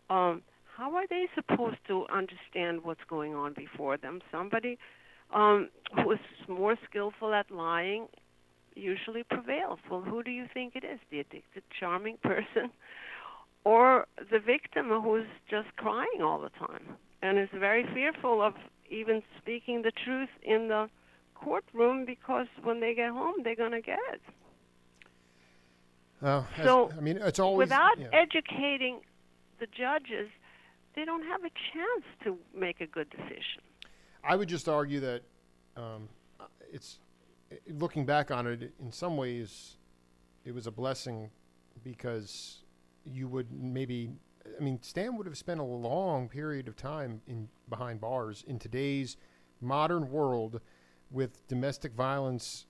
[0.10, 0.44] Um,
[0.78, 4.22] how are they supposed to understand what's going on before them?
[4.32, 4.78] Somebody
[5.34, 8.08] um, who is more skillful at lying
[8.76, 9.80] usually prevails.
[9.90, 11.00] Well, who do you think it is?
[11.12, 12.72] The addicted, charming person,
[13.64, 18.54] or the victim who's just crying all the time and is very fearful of
[18.90, 20.90] even speaking the truth in the
[21.36, 24.22] courtroom because when they get home, they're going to get it.
[26.22, 28.08] Uh, So, I mean, it's always Without yeah.
[28.12, 29.02] educating
[29.60, 30.30] the judges,
[30.96, 33.62] they don't have a chance to make a good decision.
[34.24, 35.22] I would just argue that
[35.76, 36.08] um,
[36.72, 37.00] it's
[37.70, 38.74] looking back on it.
[38.80, 39.78] In some ways,
[40.46, 41.30] it was a blessing
[41.84, 42.64] because
[43.06, 44.12] you would maybe.
[44.60, 48.60] I mean, Stan would have spent a long period of time in behind bars in
[48.60, 49.18] today's
[49.62, 50.60] modern world
[51.12, 52.66] with domestic violence,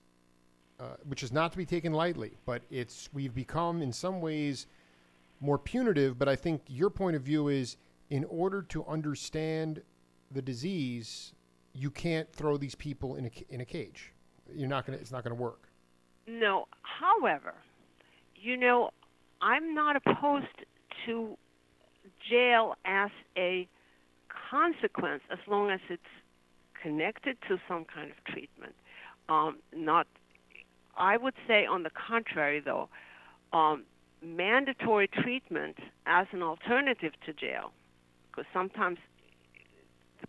[0.78, 2.36] uh, which is not to be taken lightly.
[2.46, 4.66] But it's we've become in some ways
[5.40, 6.18] more punitive.
[6.18, 7.76] But I think your point of view is
[8.10, 9.82] in order to understand
[10.30, 11.33] the disease,
[11.74, 14.12] you can't throw these people in a in a cage.
[14.54, 14.98] You're not gonna.
[14.98, 15.68] It's not gonna work.
[16.26, 16.66] No.
[16.82, 17.54] However,
[18.36, 18.90] you know,
[19.42, 20.46] I'm not opposed
[21.06, 21.36] to
[22.30, 23.68] jail as a
[24.50, 26.02] consequence as long as it's
[26.80, 28.74] connected to some kind of treatment.
[29.28, 30.06] Um, not.
[30.96, 32.88] I would say, on the contrary, though,
[33.52, 33.82] um,
[34.22, 35.76] mandatory treatment
[36.06, 37.72] as an alternative to jail,
[38.30, 38.98] because sometimes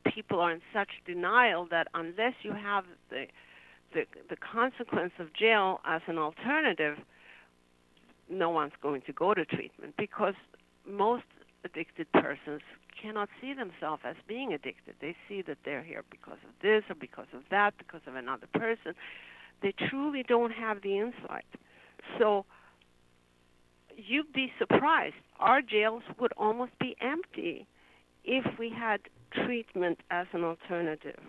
[0.04, 3.26] people are in such denial that unless you have the
[3.94, 6.98] the the consequence of jail as an alternative,
[8.30, 10.34] no one's going to go to treatment because
[10.88, 11.24] most
[11.64, 12.62] addicted persons
[13.02, 14.96] cannot see themselves as being addicted.
[15.02, 18.48] They see that they're here because of this or because of that, because of another
[18.54, 18.94] person.
[19.62, 21.46] They truly don't have the insight.
[22.20, 22.46] So
[23.96, 25.16] you'd be surprised.
[25.40, 27.68] Our jails would almost be empty
[28.24, 29.02] if we had
[29.46, 31.20] treatment as an alternative.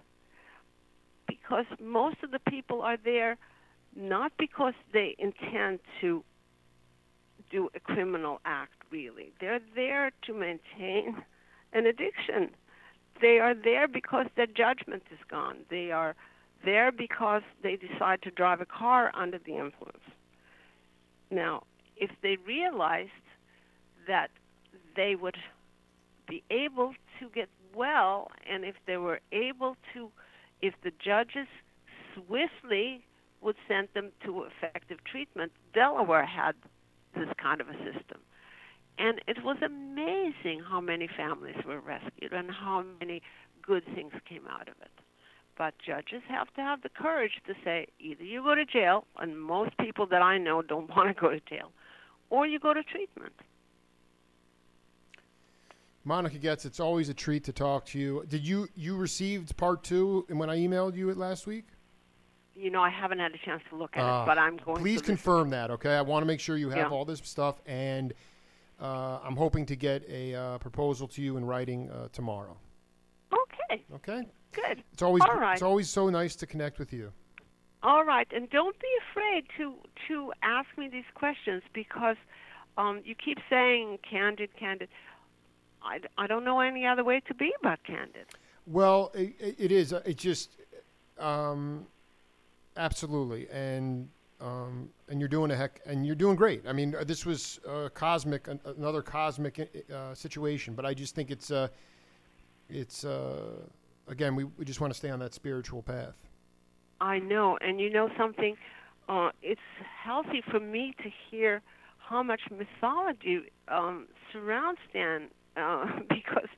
[1.26, 3.36] Because most of the people are there
[3.96, 6.22] not because they intend to
[7.50, 9.32] do a criminal act really.
[9.40, 11.16] They're there to maintain
[11.72, 12.50] an addiction.
[13.20, 15.58] They are there because their judgment is gone.
[15.70, 16.14] They are
[16.64, 20.04] there because they decide to drive a car under the influence.
[21.30, 21.62] Now
[21.96, 23.10] if they realized
[24.06, 24.30] that
[24.94, 25.36] they would
[26.28, 30.10] be able to get well and if they were able to
[30.62, 31.46] if the judges
[32.14, 33.04] swiftly
[33.42, 36.54] would send them to effective treatment, Delaware had
[37.14, 38.20] this kind of a system.
[38.98, 43.22] And it was amazing how many families were rescued and how many
[43.62, 44.90] good things came out of it.
[45.58, 49.40] But judges have to have the courage to say either you go to jail, and
[49.40, 51.72] most people that I know don't want to go to jail,
[52.30, 53.34] or you go to treatment.
[56.06, 56.64] Monica Getz.
[56.64, 58.24] It's always a treat to talk to you.
[58.28, 61.64] Did you you received part two And when I emailed you it last week?
[62.54, 64.76] You know, I haven't had a chance to look at Ah, it, but I'm going
[64.76, 65.94] to Please confirm that, okay?
[65.94, 66.96] I want to make sure you have Yeah.
[66.96, 68.14] all this stuff, and
[68.80, 72.56] uh, I'm hoping to get a uh, proposal to you in writing uh, tomorrow.
[73.30, 74.22] Okay, Okay?
[74.52, 74.82] good.
[74.92, 75.52] It's always All right.
[75.52, 77.12] it's always so nice to connect with you.
[77.82, 79.74] All right, and don't be afraid to
[80.08, 82.16] to ask me these questions because
[82.78, 84.88] um, you keep saying candid, candid.
[85.86, 88.26] I, I don't know any other way to be but candid.
[88.66, 89.92] Well, it, it is.
[89.92, 90.50] uh, It just
[91.18, 91.86] um,
[92.76, 94.08] absolutely, and
[94.40, 96.66] um, and you're doing a heck, and you're doing great.
[96.66, 101.14] I mean, uh, this was a cosmic, an- another cosmic uh, situation, but I just
[101.14, 101.68] think it's uh,
[102.68, 103.60] it's uh,
[104.08, 106.16] again, we we just want to stay on that spiritual path.
[107.00, 108.56] I know, and you know something.
[109.08, 109.60] Uh, it's
[110.04, 111.62] healthy for me to hear
[111.98, 116.48] how much mythology um, surrounds Stan, uh, because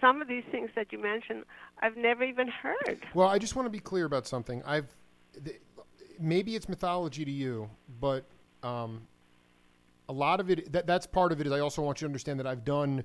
[0.00, 1.44] some of these things that you mentioned,
[1.80, 3.02] I've never even heard.
[3.14, 4.62] Well, I just want to be clear about something.
[4.64, 4.94] I've
[5.44, 5.60] th-
[6.20, 7.70] maybe it's mythology to you,
[8.00, 8.24] but
[8.62, 9.02] um,
[10.08, 12.08] a lot of it that that's part of it is I also want you to
[12.08, 13.04] understand that I've done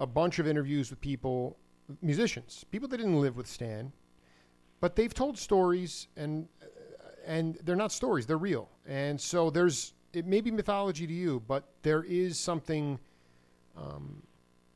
[0.00, 1.56] a bunch of interviews with people,
[2.02, 3.92] musicians, people that didn't live with Stan,
[4.80, 6.48] but they've told stories and
[7.26, 8.68] and they're not stories, they're real.
[8.86, 12.98] And so there's it may be mythology to you, but there is something
[13.76, 14.22] um,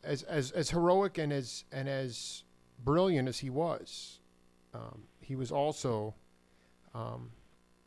[0.09, 2.45] as as as heroic and as and as
[2.85, 4.21] brilliant as he was,
[4.75, 6.15] um, he was also.
[6.95, 7.31] Um,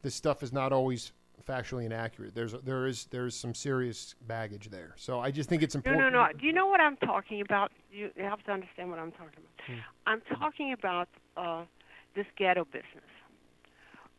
[0.03, 1.11] this stuff is not always
[1.47, 2.33] factually inaccurate.
[2.35, 4.93] There's there is there is some serious baggage there.
[4.97, 6.01] So I just think it's important.
[6.01, 6.25] no, no.
[6.27, 6.33] No.
[6.39, 7.71] Do you know what I'm talking about?
[7.91, 9.65] You have to understand what I'm talking about.
[9.67, 9.79] Hmm.
[10.07, 11.63] I'm talking about uh,
[12.15, 13.03] this ghetto business.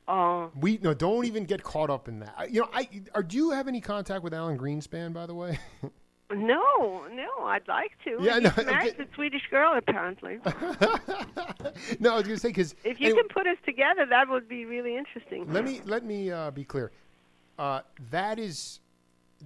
[0.09, 2.51] Uh, We no, don't even get caught up in that.
[2.51, 5.59] You know, I are, do you have any contact with Alan Greenspan, by the way?
[6.35, 8.19] No, no, I'd like to.
[8.21, 9.03] Yeah, He's no, married okay.
[9.03, 10.39] a Swedish girl, apparently.
[12.01, 14.49] no, I was going to say because If you can put us together, that would
[14.49, 15.51] be really interesting.
[15.53, 16.93] let me let me uh, be clear.
[17.59, 17.81] Uh,
[18.11, 18.81] that is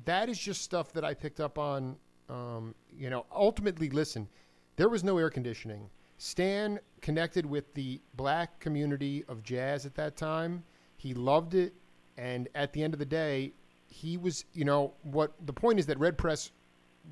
[0.04, 1.96] that is just stuff that I picked up on.
[2.28, 4.28] Um, you know, ultimately, listen,
[4.76, 5.88] there was no air conditioning.
[6.18, 10.64] Stan connected with the black community of jazz at that time.
[10.96, 11.74] He loved it,
[12.16, 13.52] and at the end of the day,
[13.86, 14.44] he was.
[14.52, 15.32] You know what?
[15.46, 16.52] The point is that Red Press,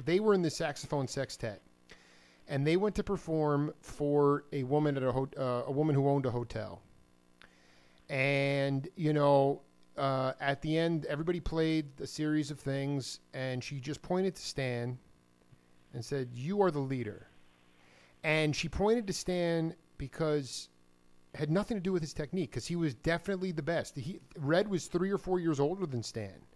[0.05, 1.63] they were in the saxophone sextet,
[2.49, 6.09] and they went to perform for a woman at a ho- uh, a woman who
[6.09, 6.83] owned a hotel.
[8.09, 9.63] And you know,
[9.97, 14.43] uh, at the end, everybody played a series of things, and she just pointed to
[14.43, 14.99] Stan
[15.93, 17.29] and said, "You are the leader."
[18.23, 20.69] And she pointed to Stan because
[21.35, 23.97] had nothing to do with his technique, because he was definitely the best.
[23.97, 26.47] He, Red was three or four years older than Stan,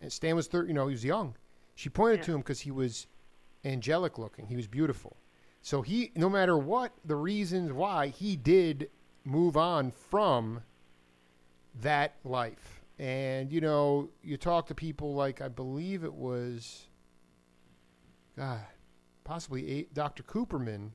[0.00, 0.68] and Stan was thirty.
[0.68, 1.34] You know, he was young.
[1.80, 3.06] She pointed to him because he was
[3.64, 4.48] angelic looking.
[4.48, 5.16] He was beautiful.
[5.62, 8.90] So he, no matter what the reasons why, he did
[9.24, 10.60] move on from
[11.80, 12.82] that life.
[12.98, 16.84] And you know, you talk to people like I believe it was,
[18.36, 18.60] God,
[19.24, 20.22] possibly Dr.
[20.22, 20.90] Cooperman.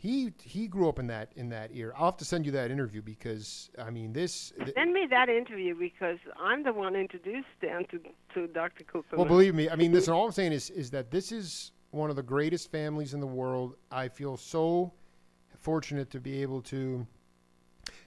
[0.00, 1.92] He he grew up in that in that era.
[1.96, 4.52] I'll have to send you that interview because I mean this.
[4.56, 7.98] th- Send me that interview because I'm the one introduced Stan to,
[8.34, 8.84] to Dr.
[8.84, 9.16] Cooper.
[9.16, 10.14] Well, believe me, I mean, listen.
[10.14, 13.26] All I'm saying is, is that this is one of the greatest families in the
[13.26, 13.74] world.
[13.90, 14.92] I feel so
[15.58, 17.04] fortunate to be able to.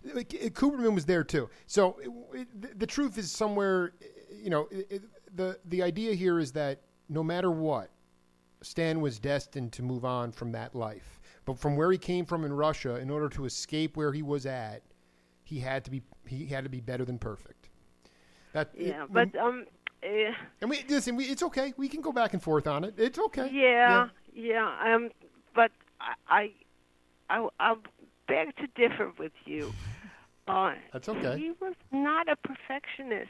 [0.05, 1.49] Cooperman was there too.
[1.67, 1.97] So
[2.33, 3.91] it, it, the- truth is somewhere,
[4.33, 5.03] you know, it,
[5.35, 7.89] the the idea here is that no matter what,
[8.61, 11.19] Stan was destined to move on from that life.
[11.45, 14.45] But from where he came from in Russia, in order to escape where he was
[14.45, 14.83] at,
[15.43, 17.69] he had to be he had to be better than perfect.
[18.53, 19.65] That yeah, it- but um,
[20.03, 21.15] uh, and we listen.
[21.15, 21.73] We, it's okay.
[21.77, 22.95] We can go back and forth on it.
[22.97, 23.49] It's okay.
[23.51, 25.09] yeah, yeah, um,
[25.55, 26.51] but I,
[27.29, 27.75] I, I, I
[28.27, 29.71] beg to differ with you.
[30.47, 31.37] Uh, That's okay.
[31.37, 33.29] He was not a perfectionist.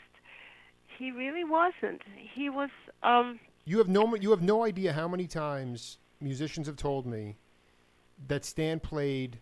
[0.97, 2.01] He really wasn't.
[2.33, 2.69] He was.
[3.03, 4.15] Um, You have no.
[4.15, 7.35] You have no idea how many times musicians have told me
[8.27, 9.39] that Stan played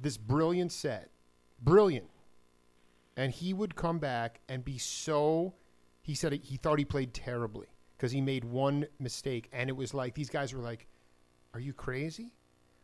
[0.00, 1.10] this brilliant set,
[1.62, 2.08] brilliant,
[3.16, 5.54] and he would come back and be so.
[6.02, 7.66] He said he thought he played terribly
[7.96, 10.86] because he made one mistake, and it was like these guys were like,
[11.54, 12.32] "Are you crazy?"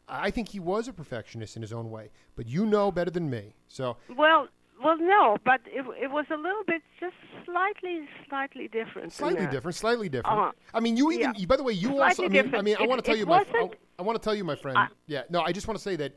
[0.06, 3.30] I think he was a perfectionist in his own way, but you know better than
[3.30, 3.54] me.
[3.68, 4.48] So well,
[4.82, 7.14] well, no, but it it was a little bit just
[7.44, 9.12] slightly, slightly different.
[9.12, 10.38] Slightly different, slightly different.
[10.38, 10.52] Uh-huh.
[10.72, 11.34] I mean, you even.
[11.36, 11.46] Yeah.
[11.46, 12.24] By the way, you Slightly also.
[12.24, 12.64] I mean, I, different.
[12.64, 13.44] mean, I It- want to tell you, my.
[13.54, 14.76] I, I want to tell you, my friend.
[14.76, 15.22] I- yeah.
[15.30, 16.14] No, I just want to say that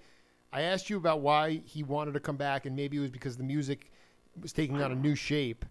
[0.51, 3.37] I asked you about why he wanted to come back, and maybe it was because
[3.37, 3.91] the music
[4.41, 5.65] was taking on a new shape.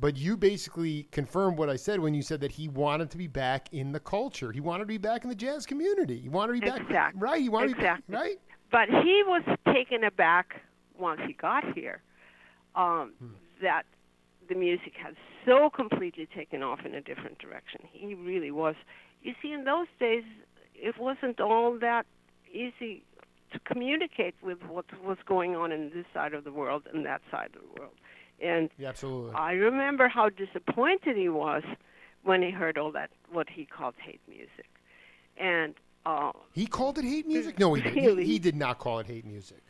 [0.00, 3.28] But you basically confirmed what I said when you said that he wanted to be
[3.28, 4.50] back in the culture.
[4.50, 6.18] He wanted to be back in the jazz community.
[6.18, 7.20] He wanted to be back, Exactly.
[7.20, 7.40] right?
[7.40, 8.02] He wanted Exactly.
[8.02, 8.38] to be back, right?
[8.72, 9.42] But he was
[9.72, 10.60] taken aback
[10.98, 12.02] once he got here
[12.74, 13.26] um, Hmm.
[13.62, 13.84] that
[14.48, 15.14] the music had
[15.46, 17.80] so completely taken off in a different direction.
[17.92, 18.74] He really was.
[19.22, 20.24] You see, in those days,
[20.74, 22.06] it wasn't all that
[22.52, 23.02] easy
[23.52, 27.20] to communicate with what was going on in this side of the world and that
[27.30, 27.94] side of the world.
[28.40, 29.34] And Yeah, absolutely.
[29.34, 31.62] I remember how disappointed he was
[32.24, 34.66] when he heard all that what he called hate music.
[35.36, 35.74] And
[36.04, 37.58] uh, he called it hate music.
[37.58, 38.18] No, he didn't.
[38.18, 39.62] He, he did not call it hate music.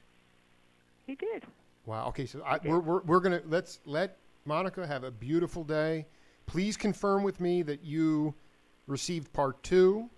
[1.06, 1.42] he did.
[1.86, 2.08] Wow.
[2.08, 6.06] Okay, so I, we're, we're we're gonna let's let Monica have a beautiful day.
[6.46, 8.34] Please confirm with me that you
[8.86, 10.08] received part two,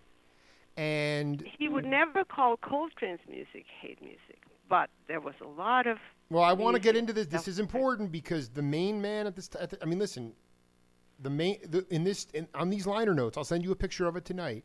[0.77, 5.99] and He would never call Coltrane's music hate music, but there was a lot of
[6.31, 7.27] well, I want to get into this.
[7.27, 9.49] This is important because the main man at this.
[9.49, 10.33] T- I mean, listen.
[11.21, 14.07] The main the, in this in, on these liner notes, I'll send you a picture
[14.07, 14.65] of it tonight.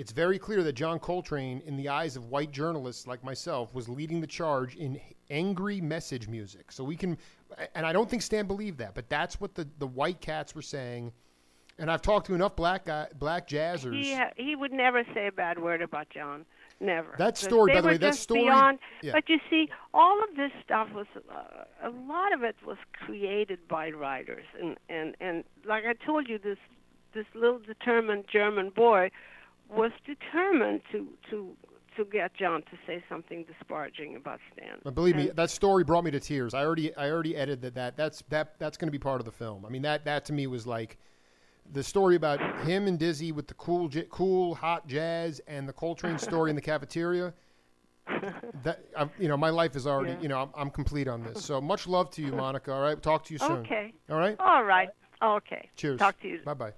[0.00, 3.86] It's very clear that John Coltrane, in the eyes of white journalists like myself, was
[3.86, 4.98] leading the charge in
[5.28, 6.72] angry message music.
[6.72, 7.18] So we can,
[7.74, 10.62] and I don't think Stan believed that, but that's what the, the white cats were
[10.62, 11.12] saying.
[11.78, 13.92] And I've talked to enough black guy, black jazzers.
[13.92, 16.46] he ha- he would never say a bad word about John.
[16.80, 17.14] Never.
[17.18, 19.12] That story, by the way, that story- Beyond, yeah.
[19.12, 23.58] But you see, all of this stuff was uh, a lot of it was created
[23.68, 26.56] by writers, and and and like I told you, this
[27.12, 29.10] this little determined German boy
[29.70, 31.56] was determined to to
[31.96, 34.78] to get John to say something disparaging about Stan.
[34.84, 36.54] But believe me, that story brought me to tears.
[36.54, 37.96] I already, I already edited that.
[37.96, 38.58] That's that.
[38.58, 39.66] That's going to be part of the film.
[39.66, 40.98] I mean, that that to me was like
[41.72, 45.72] the story about him and Dizzy with the cool, j- cool, hot jazz, and the
[45.72, 47.32] Coltrane story in the cafeteria.
[48.64, 50.20] That i you know, my life is already, Yeah.
[50.20, 51.42] you know, I'm, I'm complete on this.
[51.44, 52.72] So much love to you, Monica.
[52.72, 53.52] All right, talk to you soon.
[53.52, 53.94] Okay.
[54.10, 54.36] All right.
[54.40, 54.88] All right.
[55.22, 55.70] Okay.
[55.76, 55.98] Cheers.
[55.98, 56.40] Talk to you.
[56.44, 56.72] Bye bye.